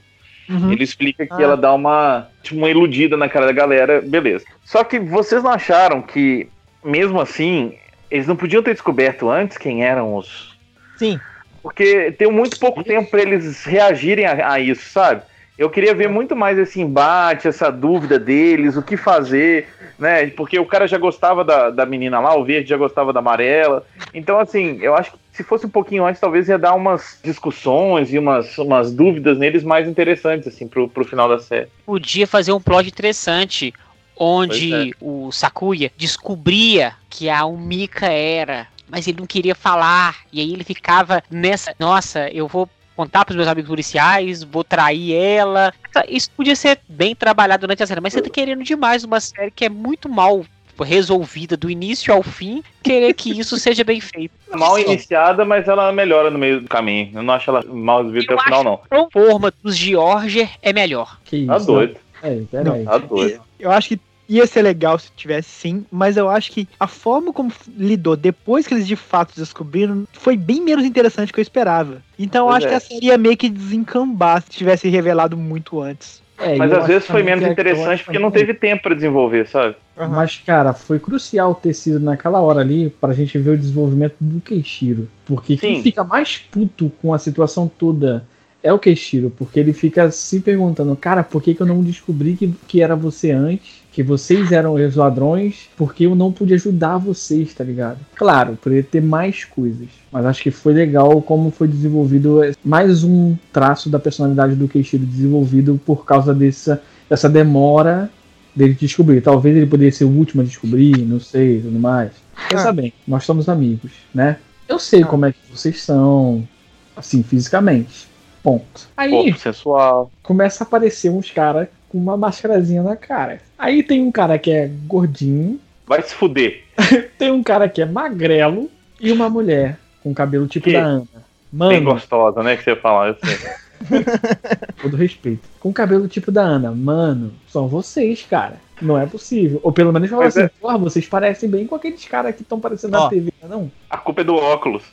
[0.50, 0.72] Uhum.
[0.72, 1.42] Ele explica que Ah.
[1.42, 4.46] ela dá uma, tipo, uma iludida na cara da galera, beleza.
[4.64, 6.48] Só que vocês não acharam que,
[6.84, 7.76] mesmo assim,
[8.12, 10.58] eles não podiam ter descoberto antes quem eram os.
[10.98, 11.20] Sim.
[11.62, 15.22] Porque tem muito pouco tempo pra eles reagirem a, a isso, sabe?
[15.58, 19.68] Eu queria ver muito mais esse embate, essa dúvida deles, o que fazer,
[20.00, 20.28] né?
[20.32, 23.86] Porque o cara já gostava da, da menina lá, o verde já gostava da amarela.
[24.14, 28.12] Então, assim, eu acho que se fosse um pouquinho antes, talvez ia dar umas discussões
[28.12, 31.68] e umas, umas dúvidas neles mais interessantes, assim, pro, pro final da série.
[31.86, 33.74] Podia fazer um plot interessante.
[34.16, 34.92] Onde é.
[35.02, 40.18] o Sakuya descobria que a Umika era, mas ele não queria falar.
[40.32, 45.14] E aí ele ficava nessa, nossa, eu vou contar pros meus amigos policiais, vou trair
[45.16, 45.74] ela.
[46.08, 49.52] Isso podia ser bem trabalhado durante a série, mas você tá querendo demais uma série
[49.52, 50.46] que é muito mal
[50.82, 54.34] resolvida do início ao fim, querer que isso seja bem feito.
[54.58, 57.12] Mal iniciada, mas ela melhora no meio do caminho.
[57.14, 58.80] Eu não acho ela mal resolvida até o final, não.
[58.90, 61.20] A forma dos Georger é melhor.
[61.26, 61.48] Que isso?
[61.48, 62.84] Tá doido, É, peraí.
[62.86, 63.42] tá doido.
[63.60, 67.34] Eu acho que ia ser legal se tivesse sim, mas eu acho que a forma
[67.34, 71.44] como lidou depois que eles de fato descobriram foi bem menos interessante do que eu
[71.44, 72.02] esperava.
[72.18, 72.70] Então eu acho é.
[72.70, 76.24] que a série ia meio que desencambar se tivesse revelado muito antes.
[76.40, 79.76] É, Mas às vezes foi menos interessante porque não teve tempo pra desenvolver, sabe?
[79.96, 84.42] Mas, cara, foi crucial ter sido naquela hora ali pra gente ver o desenvolvimento do
[84.42, 85.08] Keishiro.
[85.26, 85.84] Porque quem Sim.
[85.84, 88.26] fica mais puto com a situação toda
[88.64, 89.30] é o Keishiro.
[89.30, 92.96] Porque ele fica se perguntando, cara, por que, que eu não descobri que, que era
[92.96, 93.83] você antes?
[93.94, 95.70] Que vocês eram os ladrões?
[95.78, 98.00] Porque eu não pude ajudar vocês, tá ligado?
[98.16, 99.88] Claro, poderia ter mais coisas.
[100.12, 105.06] Mas acho que foi legal como foi desenvolvido mais um traço da personalidade do Keishiro
[105.06, 108.10] desenvolvido por causa dessa, dessa demora
[108.56, 109.22] dele descobrir.
[109.22, 112.12] Talvez ele poderia ser o último a descobrir, não sei, tudo mais.
[112.50, 112.74] Pensa Ah.
[112.74, 114.38] bem, nós somos amigos, né?
[114.68, 115.06] Eu sei Ah.
[115.06, 116.48] como é que vocês são,
[116.96, 118.08] assim, fisicamente.
[118.42, 118.90] Ponto.
[118.98, 120.12] Aí sensual.
[120.22, 123.40] começa a aparecer uns caras com uma mascarazinha na cara.
[123.64, 126.64] Aí tem um cara que é gordinho, Vai se fuder.
[127.18, 130.74] tem um cara que é magrelo e uma mulher com cabelo tipo Que?
[130.74, 131.08] da Ana.
[131.52, 132.58] Bem Mano, gostosa, né?
[132.58, 133.10] Que você ia falar.
[133.10, 133.38] Eu sei.
[134.82, 135.48] todo respeito.
[135.60, 136.72] Com cabelo tipo da Ana.
[136.72, 138.56] Mano, são vocês, cara.
[138.82, 139.60] Não é possível.
[139.64, 140.52] Ou pelo menos falar assim, é.
[140.60, 143.10] porra, vocês parecem bem com aqueles caras que estão parecendo na Ó.
[143.10, 143.72] TV, não?
[143.90, 144.84] A culpa é do óculos.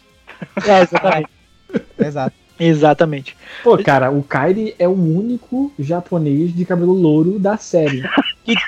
[0.67, 1.31] É, exatamente.
[1.99, 2.37] Exato.
[2.61, 3.37] Exatamente.
[3.65, 8.03] Pô, cara, o Kairi é o único japonês de cabelo louro da série.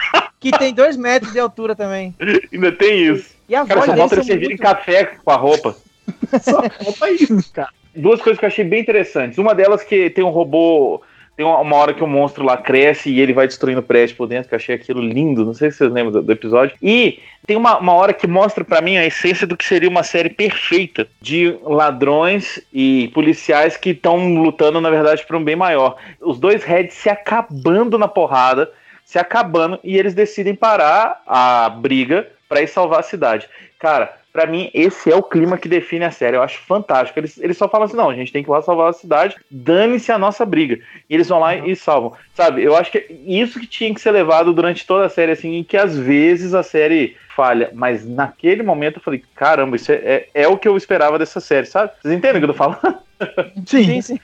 [0.42, 2.12] Que tem dois metros de altura também.
[2.52, 3.32] Ainda tem isso.
[3.48, 4.60] E a Cara, voz só falta são eles servirem muito...
[4.60, 5.76] café com a roupa.
[6.42, 7.68] Só falta isso, cara.
[7.94, 9.38] Duas coisas que eu achei bem interessantes.
[9.38, 11.00] Uma delas que tem um robô
[11.34, 14.26] Tem uma, hora que o monstro lá cresce e ele vai destruindo o prédio por
[14.26, 15.46] dentro, que eu achei aquilo lindo.
[15.46, 16.76] Não sei se vocês lembram do, do episódio.
[16.82, 20.02] E tem uma, uma hora que mostra pra mim a essência do que seria uma
[20.02, 25.96] série perfeita de ladrões e policiais que estão lutando, na verdade, por um bem maior.
[26.20, 28.70] Os dois heads se acabando na porrada,
[29.04, 33.48] se acabando, e eles decidem parar a briga pra ir salvar a cidade.
[33.78, 36.36] Cara, pra mim, esse é o clima que define a série.
[36.36, 37.18] Eu acho fantástico.
[37.18, 39.36] Eles, eles só falam assim: não, a gente tem que ir lá salvar a cidade,
[39.50, 40.78] dane-se a nossa briga.
[41.08, 42.12] E eles vão lá e salvam.
[42.34, 45.32] Sabe, eu acho que é isso que tinha que ser levado durante toda a série,
[45.32, 47.70] assim, e que às vezes a série falha.
[47.74, 51.40] Mas naquele momento eu falei: caramba, isso é, é, é o que eu esperava dessa
[51.40, 51.92] série, sabe?
[52.00, 52.98] Vocês entendem o que eu tô falando?
[53.66, 54.02] Sim.
[54.02, 54.18] sim.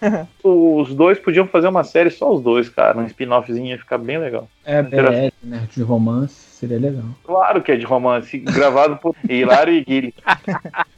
[0.42, 2.98] Os dois podiam fazer uma série só os dois, cara.
[2.98, 4.48] Um spin-offzinho ia ficar bem legal.
[4.64, 4.82] É.
[4.82, 5.68] BL, né?
[5.70, 7.04] De romance, seria legal.
[7.24, 10.14] Claro que é de romance, gravado por Hilário e Guilherme.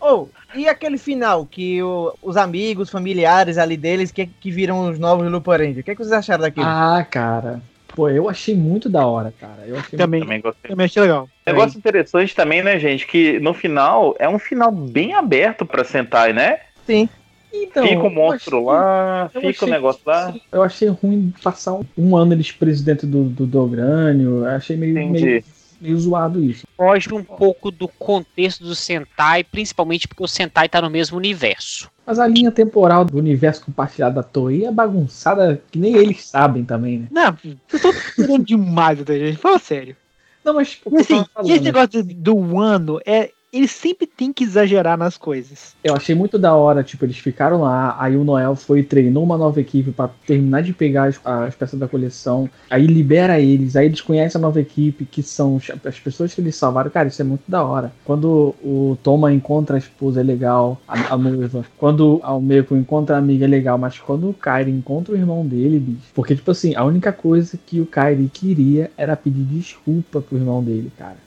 [0.00, 4.98] Oh, e aquele final que o- os amigos, familiares ali deles que, que viram os
[4.98, 5.78] novos Ranger?
[5.78, 6.66] O que, é que vocês acharam daquilo?
[6.66, 7.62] Ah, cara.
[7.88, 9.62] Pô, eu achei muito da hora, cara.
[9.66, 10.70] Eu achei Também, Também gostei.
[10.70, 11.28] também achei legal.
[11.46, 13.06] Negócio interessante também, né, gente?
[13.06, 16.58] Que no final é um final bem aberto pra Sentai, né?
[16.84, 17.08] Sim.
[17.56, 20.34] Então, fica o eu monstro achei- lá, eu fica o negócio lá.
[20.50, 24.38] Eu achei ruim passar um, um ano eles presos dentro do, do Dogrânio.
[24.40, 25.24] Eu achei meio, Entendi.
[25.24, 25.44] meio,
[25.80, 26.66] meio zoado isso.
[26.76, 31.90] Foge um pouco do contexto do Sentai, principalmente porque o Sentai tá no mesmo universo.
[32.06, 36.64] Mas a linha temporal do universo compartilhado da Toei é bagunçada que nem eles sabem
[36.64, 37.06] também, né?
[37.10, 39.36] Não, vocês estão querendo demais da gente.
[39.38, 39.96] Fala sério.
[40.44, 43.30] Não, mas tipo, assim, eu e esse falando, negócio do, do ano é.
[43.54, 45.76] Eles sempre têm que exagerar nas coisas.
[45.84, 49.22] eu achei muito da hora, tipo, eles ficaram lá, aí o Noel foi e treinou
[49.22, 53.76] uma nova equipe pra terminar de pegar as, as peças da coleção, aí libera eles,
[53.76, 57.22] aí eles conhecem a nova equipe, que são as pessoas que eles salvaram, cara, isso
[57.22, 57.92] é muito da hora.
[58.04, 63.14] Quando o Toma encontra a esposa é legal, a, a noiva, quando o Meiko encontra
[63.14, 66.50] a amiga é legal, mas quando o Kairi encontra o irmão dele, bicho, porque tipo
[66.50, 71.18] assim, a única coisa que o Kairi queria era pedir desculpa pro irmão dele, cara.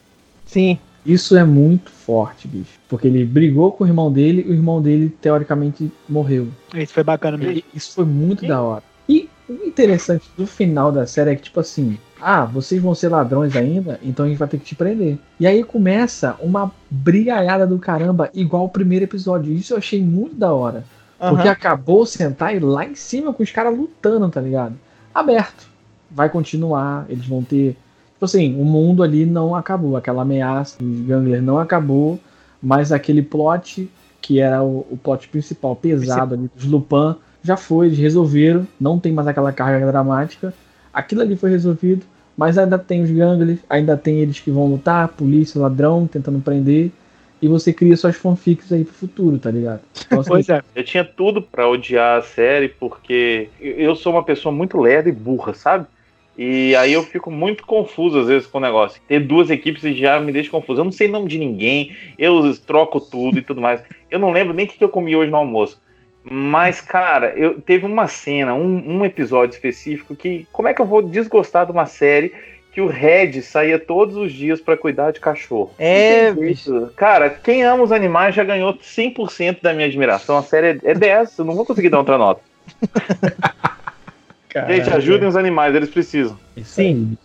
[0.44, 0.78] Sim.
[1.08, 2.78] Isso é muito forte, bicho.
[2.88, 6.48] Porque ele brigou com o irmão dele e o irmão dele, teoricamente, morreu.
[6.74, 7.52] Isso foi bacana mesmo.
[7.54, 8.82] E isso foi muito da hora.
[9.08, 13.08] E o interessante do final da série é que, tipo assim, ah, vocês vão ser
[13.08, 15.18] ladrões ainda, então a gente vai ter que te prender.
[15.40, 19.52] E aí começa uma brigaiada do caramba, igual o primeiro episódio.
[19.52, 20.84] Isso eu achei muito da hora.
[21.18, 21.52] Porque Aham.
[21.52, 24.74] acabou o Sentai lá em cima com os caras lutando, tá ligado?
[25.14, 25.66] Aberto.
[26.10, 27.76] Vai continuar, eles vão ter.
[28.18, 29.96] Tipo assim, o mundo ali não acabou.
[29.96, 32.18] Aquela ameaça dos ganglers não acabou,
[32.60, 33.88] mas aquele plot,
[34.20, 37.14] que era o, o plot principal, pesado ali, dos Lupin,
[37.44, 38.66] já foi, eles resolveram.
[38.80, 40.52] Não tem mais aquela carga dramática.
[40.92, 42.04] Aquilo ali foi resolvido,
[42.36, 46.90] mas ainda tem os ganglers, ainda tem eles que vão lutar, polícia, ladrão, tentando prender.
[47.40, 49.82] E você cria suas fanfics aí pro futuro, tá ligado?
[50.06, 50.60] Então, assim, Pois é.
[50.74, 55.12] Eu tinha tudo pra odiar a série, porque eu sou uma pessoa muito lerda e
[55.12, 55.86] burra, sabe?
[56.38, 59.02] E aí eu fico muito confuso às vezes com o negócio.
[59.08, 60.80] Ter duas equipes já me deixa confuso.
[60.80, 63.82] Eu não sei nome de ninguém, eu troco tudo e tudo mais.
[64.08, 65.82] Eu não lembro nem o que eu comi hoje no almoço.
[66.22, 70.46] Mas, cara, eu teve uma cena, um, um episódio específico que.
[70.52, 72.32] Como é que eu vou desgostar de uma série
[72.72, 75.72] que o Red saía todos os dias pra cuidar de cachorro?
[75.76, 76.92] É, jeito.
[76.94, 80.36] Cara, quem ama os animais já ganhou 100% da minha admiração.
[80.36, 82.40] A série é, é 10, eu não vou conseguir dar outra nota.
[84.48, 86.38] Gente, caralho, ajudem os animais, eles precisam.
[86.56, 86.62] Aí.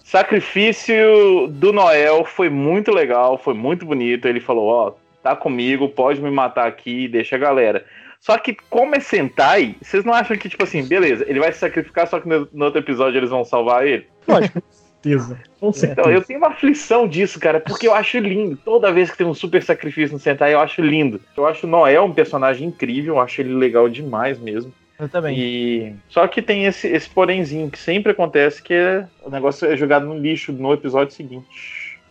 [0.03, 4.27] Sacrifício do Noel foi muito legal, foi muito bonito.
[4.27, 7.85] Ele falou: Ó, tá comigo, pode me matar aqui, deixa a galera.
[8.19, 11.59] Só que, como é Sentai, vocês não acham que, tipo assim, beleza, ele vai se
[11.59, 14.07] sacrificar, só que no, no outro episódio eles vão salvar ele?
[15.03, 15.37] certeza.
[15.59, 16.11] Com Então, certeza.
[16.11, 18.57] eu tenho uma aflição disso, cara, porque eu acho lindo.
[18.63, 21.19] Toda vez que tem um super sacrifício no Sentai, eu acho lindo.
[21.35, 24.73] Eu acho o Noel um personagem incrível, eu acho ele legal demais mesmo.
[25.03, 25.37] Eu também.
[25.37, 29.75] E só que tem esse, esse porémzinho que sempre acontece, que é, o negócio é
[29.75, 31.47] jogado no lixo no episódio seguinte.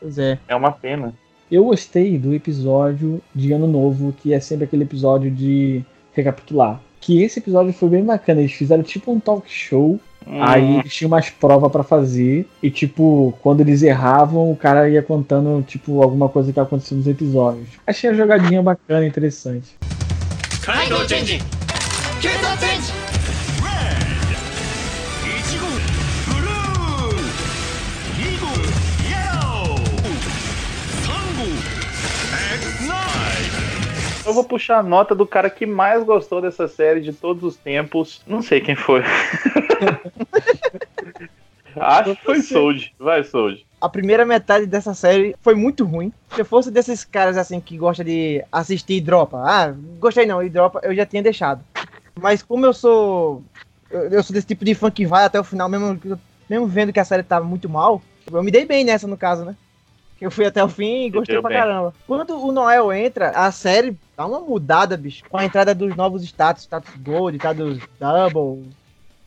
[0.00, 0.38] Pois é.
[0.48, 1.14] É uma pena.
[1.50, 5.82] Eu gostei do episódio de Ano Novo, que é sempre aquele episódio de
[6.14, 6.80] recapitular.
[7.00, 8.40] Que esse episódio foi bem bacana.
[8.40, 10.00] Eles fizeram tipo um talk show.
[10.24, 12.48] Aí Hum, eles tinham umas provas pra fazer.
[12.62, 17.08] E tipo, quando eles erravam, o cara ia contando, tipo, alguma coisa que aconteceu nos
[17.08, 17.68] episódios.
[17.86, 19.76] Achei a jogadinha bacana, interessante.
[20.62, 21.71] カ
[34.24, 37.56] eu vou puxar a nota do cara que mais gostou dessa série de todos os
[37.56, 38.22] tempos.
[38.24, 39.02] Não sei quem foi.
[41.74, 42.94] Acho que foi Sold.
[43.00, 46.12] Vai, Sold a primeira metade dessa série foi muito ruim.
[46.32, 50.40] Se eu fosse desses caras assim que gosta de assistir e dropa, ah, gostei não,
[50.40, 51.64] e dropa, eu já tinha deixado.
[52.20, 53.42] Mas como eu sou
[53.90, 56.00] Eu, sou desse tipo de fã que vai até o final, mesmo,
[56.48, 58.02] mesmo vendo que a série tava muito mal.
[58.30, 59.56] Eu me dei bem nessa, no caso, né?
[60.20, 61.58] Eu fui até o fim e gostei deu pra bem.
[61.58, 61.92] caramba.
[62.06, 65.24] Quando o Noel entra, a série dá uma mudada, bicho.
[65.28, 68.70] Com a entrada dos novos status, status Gold, status Double.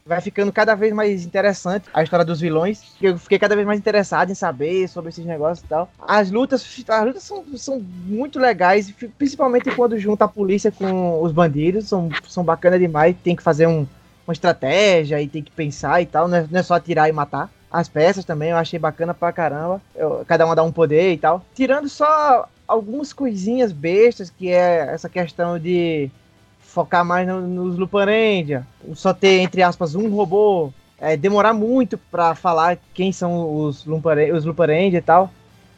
[0.07, 2.93] Vai ficando cada vez mais interessante a história dos vilões.
[3.01, 5.89] Eu fiquei cada vez mais interessado em saber sobre esses negócios e tal.
[5.99, 11.31] As lutas, as lutas são, são muito legais, principalmente quando junta a polícia com os
[11.31, 11.89] bandidos.
[11.89, 13.15] São, são bacanas demais.
[13.23, 13.87] Tem que fazer um,
[14.27, 16.27] uma estratégia e tem que pensar e tal.
[16.27, 17.49] Não é, não é só atirar e matar.
[17.71, 19.81] As peças também eu achei bacana pra caramba.
[19.95, 21.43] Eu- cada uma dá um poder e tal.
[21.55, 26.11] Tirando só algumas coisinhas bestas, que é essa questão de
[26.75, 28.67] focar mais no- nos Luparendia.
[28.93, 30.71] Só ter, entre aspas, um robô.
[30.99, 35.29] É, demorar muito pra falar quem são os Lumparen- os Luparendia e tal.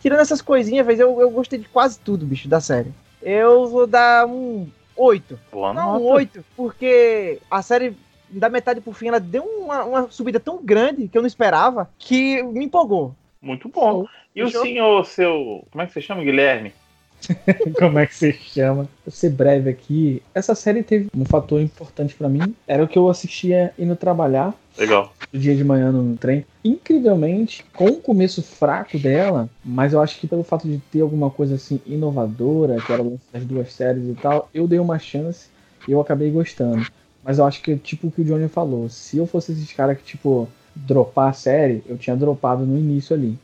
[0.02, 2.92] Tirando essas coisinhas, velho, eu, eu gostei de quase tudo, bicho, da série.
[3.22, 5.40] Eu vou dar um 8.
[5.52, 6.06] Boa Não, um nota.
[6.06, 7.96] 8, porque a série,
[8.30, 11.90] da metade pro fim, ela deu uma, uma subida tão grande que eu não esperava,
[11.98, 13.14] que me empolgou.
[13.42, 14.06] Muito bom.
[14.36, 15.66] E o senhor, seu.
[15.72, 16.74] Como é que você chama, Guilherme?
[17.78, 18.88] Como é que se chama?
[19.06, 20.22] Vou ser breve aqui.
[20.34, 22.56] Essa série teve um fator importante pra mim.
[22.68, 25.14] Era o que eu assistia indo trabalhar Legal.
[25.32, 26.46] do dia de manhã no trem.
[26.64, 31.30] Incrivelmente, com o começo fraco dela, mas eu acho que pelo fato de ter alguma
[31.30, 33.04] coisa assim inovadora, que era
[33.34, 35.48] das duas séries e tal, eu dei uma chance
[35.88, 36.86] e eu acabei gostando.
[37.24, 39.98] Mas eu acho que, tipo o que o Johnny falou, se eu fosse esses caras
[39.98, 43.38] que, tipo, dropar a série, eu tinha dropado no início ali.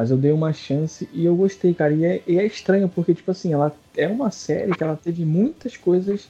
[0.00, 1.92] Mas eu dei uma chance e eu gostei, cara.
[1.92, 5.26] E é, e é estranho, porque, tipo assim, ela é uma série que ela teve
[5.26, 6.26] muitas coisas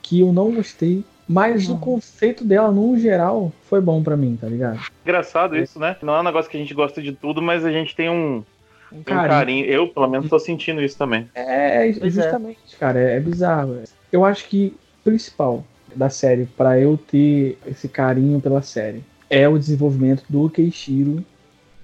[0.00, 1.02] que eu não gostei.
[1.28, 4.78] Mas o conceito dela, no geral, foi bom pra mim, tá ligado?
[5.04, 5.96] Engraçado isso, né?
[6.02, 8.44] Não é um negócio que a gente gosta de tudo, mas a gente tem um,
[8.92, 9.28] Um um carinho.
[9.28, 9.66] carinho.
[9.66, 11.28] Eu, pelo menos, tô sentindo isso também.
[11.34, 11.92] É, é, é.
[12.10, 13.82] justamente, cara, é, é bizarro.
[14.12, 15.64] Eu acho que o principal
[15.96, 21.24] da série, pra eu ter esse carinho pela série, é o desenvolvimento do Keishiro.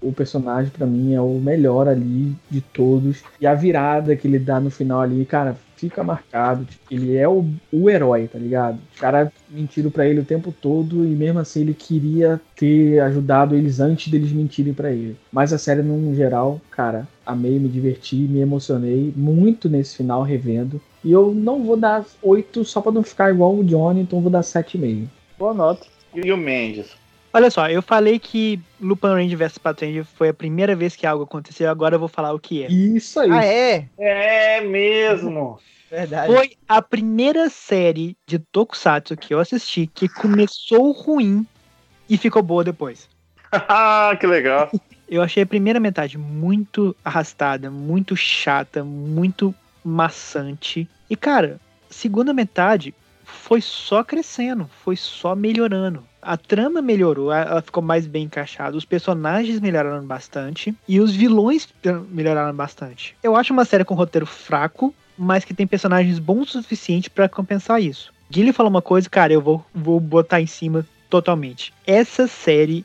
[0.07, 3.23] O personagem, pra mim, é o melhor ali de todos.
[3.41, 6.65] E a virada que ele dá no final ali, cara, fica marcado.
[6.65, 8.79] Tipo, Ele é o, o herói, tá ligado?
[8.93, 13.55] Os caras mentiram pra ele o tempo todo e mesmo assim ele queria ter ajudado
[13.55, 15.17] eles antes deles mentirem pra ele.
[15.31, 20.81] Mas a série, no geral, cara, amei, me diverti, me emocionei muito nesse final revendo.
[21.05, 24.31] E eu não vou dar 8 só pra não ficar igual o Johnny, então vou
[24.31, 25.07] dar 7,5.
[25.39, 25.87] Boa nota.
[26.15, 26.97] E o Mendes?
[27.37, 31.25] Olha só, eu falei que Lupin Range vs Patrande foi a primeira vez que algo
[31.25, 32.69] aconteceu, agora eu vou falar o que é.
[32.69, 33.31] Isso aí.
[33.31, 33.89] Ah, é?
[33.99, 35.61] É mesmo.
[35.91, 36.33] Verdade.
[36.33, 41.47] Foi a primeira série de Tokusatsu que eu assisti que começou ruim
[42.09, 43.07] e ficou boa depois.
[43.53, 44.71] Ah, que legal.
[45.07, 50.89] Eu achei a primeira metade muito arrastada, muito chata, muito maçante.
[51.09, 52.93] E cara, segunda metade
[53.27, 56.03] foi só crescendo, foi só melhorando.
[56.23, 61.69] A trama melhorou, ela ficou mais bem encaixada, os personagens melhoraram bastante e os vilões
[62.11, 63.17] melhoraram bastante.
[63.23, 67.29] Eu acho uma série com roteiro fraco, mas que tem personagens bons o suficiente pra
[67.29, 68.13] compensar isso.
[68.31, 71.73] Guilherme falou uma coisa, cara, eu vou, vou botar em cima totalmente.
[71.87, 72.85] Essa série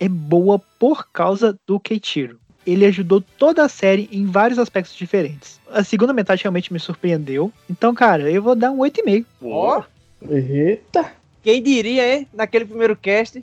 [0.00, 2.38] é boa por causa do Keiichiro.
[2.70, 5.58] Ele ajudou toda a série em vários aspectos diferentes.
[5.70, 7.50] A segunda metade realmente me surpreendeu.
[7.70, 9.24] Então, cara, eu vou dar um 8,5.
[9.42, 9.82] Ó,
[10.28, 11.12] Eita!
[11.42, 12.28] quem diria, hein?
[12.34, 13.42] Naquele primeiro cast,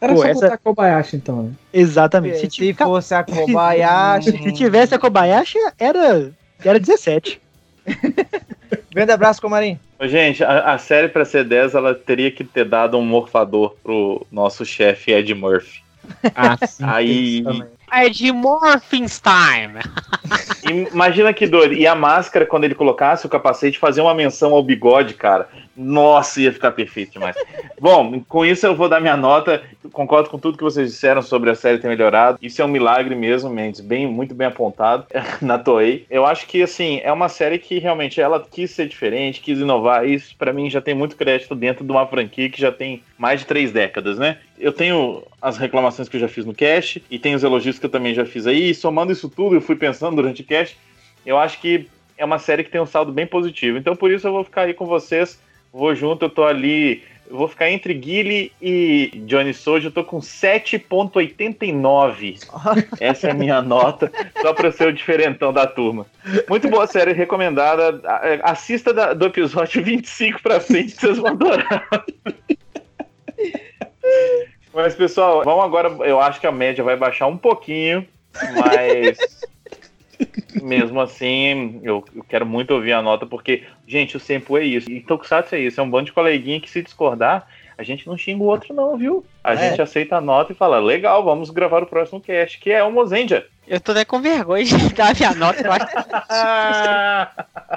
[0.00, 1.52] Era Pô, só essa- botar Kobayashi então, né?
[1.72, 2.34] Exatamente.
[2.36, 4.32] se, Se, ti- fosse a Kobayashi.
[4.32, 6.32] se tivesse a Kobayashi, era,
[6.64, 7.40] era 17.
[8.90, 9.78] Grande abraço, Comarim.
[10.02, 14.26] Gente, a, a série pra ser 10, ela teria que ter dado um morfador pro
[14.30, 15.80] nosso chefe Ed Murphy.
[16.34, 16.84] Ah, sim.
[16.86, 17.44] Aí,
[17.90, 19.80] É de Morphings Time.
[20.92, 21.74] imagina que doido.
[21.74, 25.48] E a máscara, quando ele colocasse o capacete, fazia uma menção ao bigode, cara.
[25.76, 27.34] Nossa, ia ficar perfeito demais.
[27.80, 29.62] Bom, com isso eu vou dar minha nota.
[29.90, 32.38] Concordo com tudo que vocês disseram sobre a série ter melhorado.
[32.42, 33.80] Isso é um milagre mesmo, Mendes.
[33.80, 35.06] Bem, muito bem apontado
[35.40, 36.06] na Toei.
[36.10, 40.06] Eu acho que, assim, é uma série que realmente ela quis ser diferente, quis inovar.
[40.06, 43.40] Isso, pra mim, já tem muito crédito dentro de uma franquia que já tem mais
[43.40, 44.38] de três décadas, né?
[44.62, 47.84] Eu tenho as reclamações que eu já fiz no cast e tem os elogios que
[47.86, 48.70] eu também já fiz aí.
[48.70, 50.76] E somando isso tudo, eu fui pensando durante o cast.
[51.26, 53.76] Eu acho que é uma série que tem um saldo bem positivo.
[53.76, 55.38] Então, por isso, eu vou ficar aí com vocês.
[55.72, 57.02] Vou junto, eu tô ali.
[57.28, 59.88] Eu vou ficar entre Guile e Johnny Soja.
[59.88, 62.38] Eu tô com 7,89.
[63.00, 66.06] Essa é a minha nota, só pra ser o diferentão da turma.
[66.48, 68.00] Muito boa série, recomendada.
[68.04, 71.86] A- Assista da- do episódio 25 pra frente, vocês vão adorar.
[74.74, 75.88] Mas, pessoal, vamos agora.
[76.06, 78.06] Eu acho que a média vai baixar um pouquinho,
[78.54, 79.18] mas.
[80.62, 84.90] Mesmo assim, eu, eu quero muito ouvir a nota, porque, gente, o Sempo é isso.
[84.90, 85.80] E Tokusatsu é isso.
[85.80, 87.46] É um bando de coleguinha que, se discordar,
[87.76, 89.24] a gente não xinga o outro, não, viu?
[89.42, 89.56] A É.
[89.56, 92.92] gente aceita a nota e fala, legal, vamos gravar o próximo cast, que é o
[92.92, 93.46] Mozendia.
[93.66, 95.66] Eu tô até com vergonha de dar minha nota.
[95.66, 95.86] Eu acho,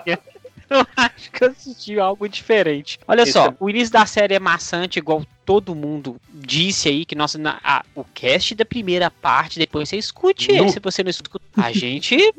[0.69, 2.99] eu acho que eu assisti algo diferente.
[3.07, 7.15] Olha só, é- o início da série é maçante, igual todo mundo disse aí, que
[7.15, 11.09] nossa, na- a- o cast da primeira parte, depois você escute ele, se você não
[11.09, 11.39] escuta.
[11.55, 12.33] A gente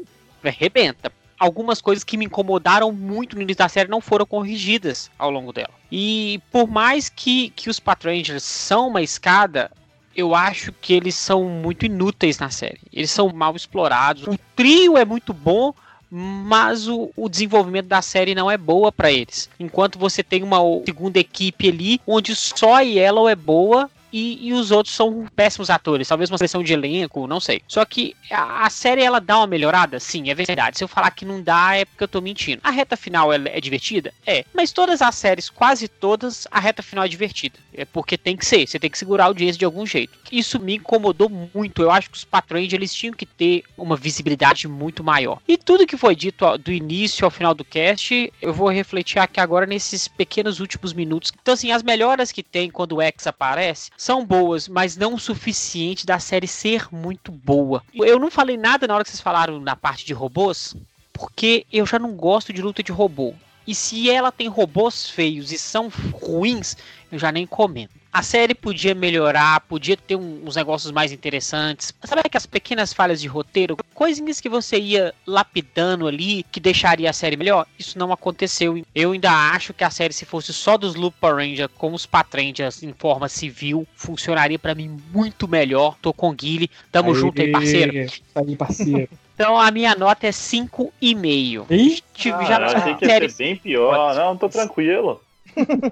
[0.45, 1.13] arrebenta.
[1.39, 5.53] Algumas coisas que me incomodaram muito no início da série não foram corrigidas ao longo
[5.53, 5.71] dela.
[5.93, 9.71] E por mais que, que os Patrangers são uma escada,
[10.15, 12.81] eu acho que eles são muito inúteis na série.
[12.91, 14.27] Eles são mal explorados.
[14.27, 15.75] O trio é muito bom,
[16.11, 19.51] mas o, o desenvolvimento da série não é boa pra eles.
[19.59, 23.91] Enquanto você tem uma segunda equipe ali, onde só a Yellow é boa.
[24.13, 27.61] E, e os outros são péssimos atores, talvez uma seleção de elenco, não sei.
[27.69, 30.79] Só que a, a série ela dá uma melhorada, sim, é verdade.
[30.79, 32.61] Se eu falar que não dá, é porque eu tô mentindo.
[32.65, 34.15] A reta final ela é divertida?
[34.25, 34.45] É.
[34.55, 37.59] Mas todas as séries, quase todas, a reta final é divertida.
[37.77, 40.19] É porque tem que ser, você tem que segurar a audiência de algum jeito.
[40.33, 41.83] Isso me incomodou muito.
[41.83, 45.41] Eu acho que os patrões eles tinham que ter uma visibilidade muito maior.
[45.47, 49.19] E tudo que foi dito ó, do início ao final do cast, eu vou refletir
[49.19, 51.33] aqui agora nesses pequenos últimos minutos.
[51.41, 55.21] Então, assim, as melhoras que tem quando o X aparece são boas, mas não o
[55.21, 57.83] suficiente da série ser muito boa.
[57.95, 60.75] Eu não falei nada na hora que vocês falaram na parte de robôs,
[61.13, 63.35] porque eu já não gosto de luta de robô.
[63.67, 66.77] E se ela tem robôs feios e são ruins,
[67.11, 67.95] eu já nem comento.
[68.13, 71.93] A série podia melhorar, podia ter um- uns negócios mais interessantes.
[72.03, 73.77] Sabe aquelas pequenas falhas de roteiro?
[73.93, 77.67] Coisinhas que você ia lapidando ali, que deixaria a série melhor?
[77.79, 78.83] Isso não aconteceu.
[78.95, 82.07] Eu ainda acho que a série, se fosse só dos Loop Power Ranger com os
[82.07, 85.99] Patrangers em forma civil, funcionaria pra mim muito melhor.
[86.01, 86.71] Tô com o Guile.
[86.91, 87.93] Tamo junto aí, parceiro.
[88.35, 89.09] Aí, parceiro.
[89.37, 91.67] Então a minha nota é 5,5.
[91.71, 94.15] Ih, Tive Ah, já eu achei que ia ser bem pior.
[94.15, 95.21] Não, tô tranquilo.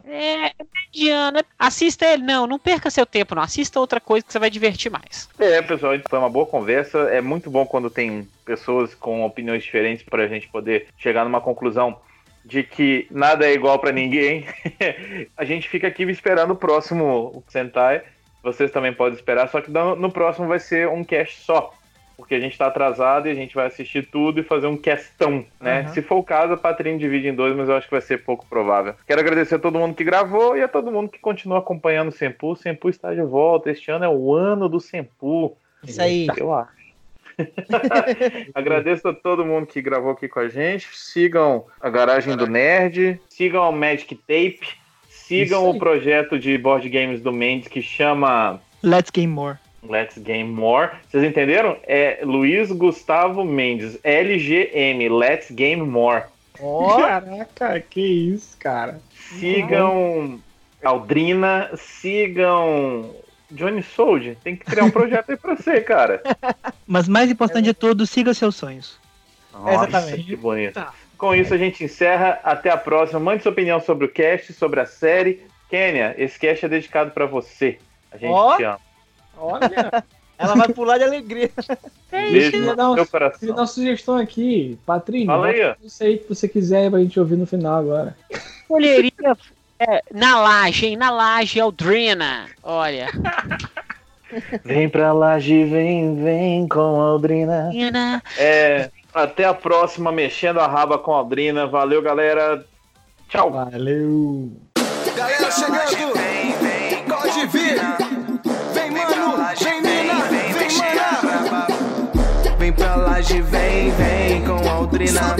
[0.07, 1.40] É, mediano.
[1.59, 3.42] Assista ele, não, não perca seu tempo, não.
[3.42, 5.28] Assista outra coisa que você vai divertir mais.
[5.38, 6.99] É, pessoal, foi uma boa conversa.
[7.11, 11.40] É muito bom quando tem pessoas com opiniões diferentes para a gente poder chegar numa
[11.40, 11.99] conclusão
[12.45, 14.47] de que nada é igual para ninguém.
[15.36, 18.03] a gente fica aqui esperando o próximo Sentai.
[18.42, 21.72] Vocês também podem esperar, só que no próximo vai ser um cast só.
[22.17, 25.45] Porque a gente tá atrasado e a gente vai assistir tudo e fazer um castão,
[25.61, 25.83] né?
[25.83, 25.89] Uhum.
[25.89, 28.25] Se for o caso, a Patrinho divide em dois, mas eu acho que vai ser
[28.25, 28.95] pouco provável.
[29.07, 32.12] Quero agradecer a todo mundo que gravou e a todo mundo que continua acompanhando o
[32.12, 32.53] Sempu.
[32.53, 33.71] O Sempu está de volta.
[33.71, 35.57] Este ano é o ano do Sempu.
[35.83, 36.27] Isso aí.
[36.37, 36.85] Eu acho.
[38.55, 40.89] Agradeço a todo mundo que gravou aqui com a gente.
[40.93, 43.21] Sigam a Garagem do Nerd.
[43.29, 44.85] Sigam o Magic Tape.
[45.09, 49.57] Sigam o projeto de board games do Mendes que chama Let's Game More.
[49.89, 50.91] Let's Game More.
[51.09, 51.76] Vocês entenderam?
[51.85, 53.99] É Luiz Gustavo Mendes.
[54.03, 55.09] LGM.
[55.09, 56.24] Let's Game More.
[56.61, 59.01] Ó, Caraca, que isso, cara.
[59.39, 60.41] Sigam
[60.82, 61.70] Aldrina.
[61.76, 63.11] Sigam
[63.51, 64.37] Johnny Sold.
[64.43, 66.22] Tem que criar um projeto aí pra você, cara.
[66.87, 68.99] Mas mais importante de tudo, siga seus sonhos.
[69.53, 70.24] Nossa, Exatamente.
[70.24, 70.74] que bonito.
[70.74, 70.93] Tá.
[71.16, 72.41] Com isso, a gente encerra.
[72.43, 73.20] Até a próxima.
[73.20, 75.43] Mande sua opinião sobre o cast, sobre a série.
[75.70, 77.78] Kênia, esse cast é dedicado pra você.
[78.11, 78.57] A gente Ó.
[78.57, 78.80] te ama.
[79.39, 80.05] Olha,
[80.39, 81.51] ela vai pular de alegria.
[82.12, 84.78] É Beijo queria no dar um- queria dar uma sugestão aqui.
[84.87, 88.16] Patrinho, Fala aí, isso aí que você quiser pra gente ouvir no final agora.
[88.68, 89.12] Colheria
[89.78, 90.97] é, na laje, hein?
[90.97, 92.47] Na laje, Aldrina.
[92.62, 93.09] Olha.
[94.64, 97.66] Vem pra laje, vem, vem com a Aldrina.
[97.66, 98.22] Aldrina.
[98.37, 101.66] É, até a próxima, mexendo a raba com a Aldrina.
[101.68, 102.64] Valeu, galera.
[103.28, 103.53] Tchau.
[103.53, 104.51] Valeu.
[105.16, 106.34] Galera chegando,
[113.97, 115.36] vem, com a Aldrina.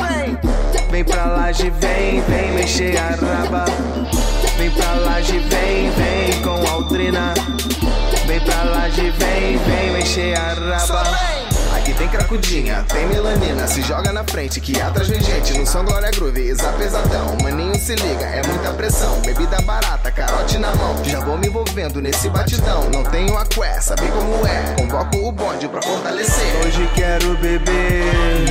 [0.91, 3.65] Vem pra laje, vem, vem mexer a raba.
[4.57, 7.35] Vem pra laje, vem, vem com a Aldrina.
[8.27, 11.44] Vem pra laje, vem, vem mexer a raba.
[11.97, 15.57] Tem cracudinha, tem melanina, se joga na frente que atrás vem gente.
[15.57, 17.37] No som Glória Groove, exa pesadão.
[17.43, 19.21] Maninho se liga, é muita pressão.
[19.21, 21.05] Bebida barata, carote na mão.
[21.05, 22.91] Já vou me envolvendo nesse batidão.
[22.91, 24.75] Não tenho a qué, sabe como é?
[24.77, 26.67] Convoco o bonde pra fortalecer.
[26.67, 28.05] Hoje quero beber,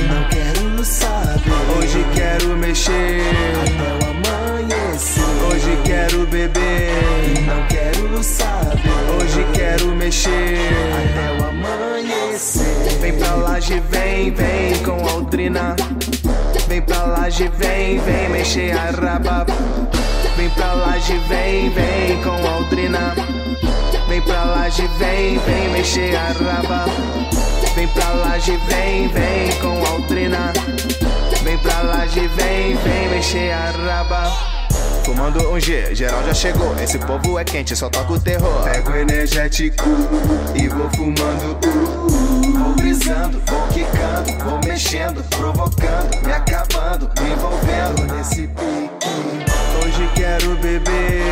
[0.08, 1.78] não quero saber.
[1.78, 3.22] Hoje quero mexer,
[3.62, 4.83] até o amanhecer.
[5.48, 6.92] Hoje quero beber,
[7.46, 8.80] não quero saber.
[9.20, 10.58] Hoje quero mexer,
[10.92, 12.98] até o amanhecer.
[13.00, 15.76] Vem pra laje, vem, vem com Aldrina.
[16.68, 19.46] Vem pra laje, vem, vem mexer a raba.
[20.36, 23.14] Vem pra laje, vem, vem com Aldrina.
[24.08, 26.84] Vem pra laje, vem, vem mexer a raba.
[27.74, 30.52] Vem pra laje, vem, vem com Aldrina.
[31.42, 34.53] Vem pra laje, vem, vem mexer a raba.
[35.04, 36.74] Fumando um G, geral já chegou.
[36.82, 38.64] Esse povo é quente, só toca o terror.
[38.64, 39.84] Pego energético
[40.54, 41.58] e vou fumando.
[41.66, 49.04] Uh, vou brisando, vou quicando, vou mexendo, provocando, me acabando, me envolvendo nesse pique.
[49.84, 51.24] Hoje quero beber,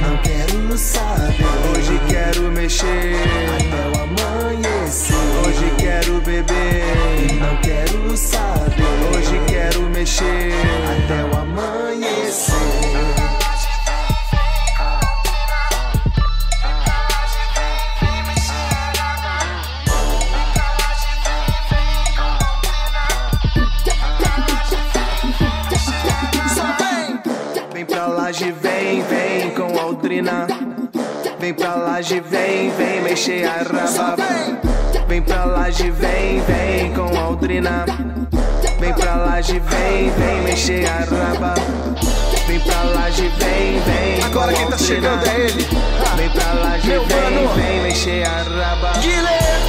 [0.00, 1.44] não quero saber.
[1.76, 3.14] Hoje quero mexer
[3.58, 5.16] até o amanhecer.
[5.46, 9.16] Hoje quero beber, não quero saber.
[9.16, 10.52] Hoje quero mexer
[11.04, 12.87] até o amanhecer.
[28.28, 30.46] Laje, vem, vem com Aldrina.
[31.40, 34.16] Vem pra laje, vem, vem mexer a raba.
[35.08, 37.86] Vem pra laje, vem, vem com Aldrina.
[38.78, 41.54] Vem pra laje, vem, vem mexer a raba.
[42.46, 44.22] Vem pra laje, vem, vem.
[44.26, 45.66] Agora quem tá chegando é ele.
[46.16, 48.92] Vem pra laje, vem, vem mexer a raba.
[49.00, 49.67] Guilherme!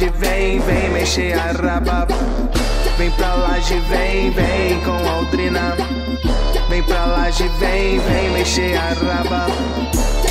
[0.00, 2.06] Laje, vem, vem mexer a raba.
[2.96, 5.76] Vem pra laje, vem, vem com Aldrina.
[6.68, 9.46] Vem pra laje, vem, vem mexer a raba.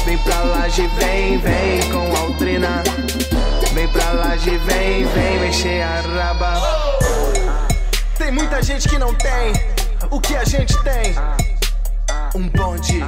[0.05, 2.83] Vem pra laje, vem, vem com Aldrina.
[3.73, 6.53] Vem pra laje, vem, vem mexer a raba.
[8.17, 9.53] Tem muita gente que não tem
[10.09, 11.13] o que a gente tem.
[12.33, 13.03] Um bonde,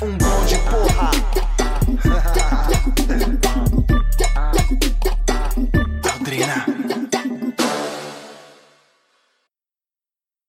[0.00, 1.10] um bonde, porra.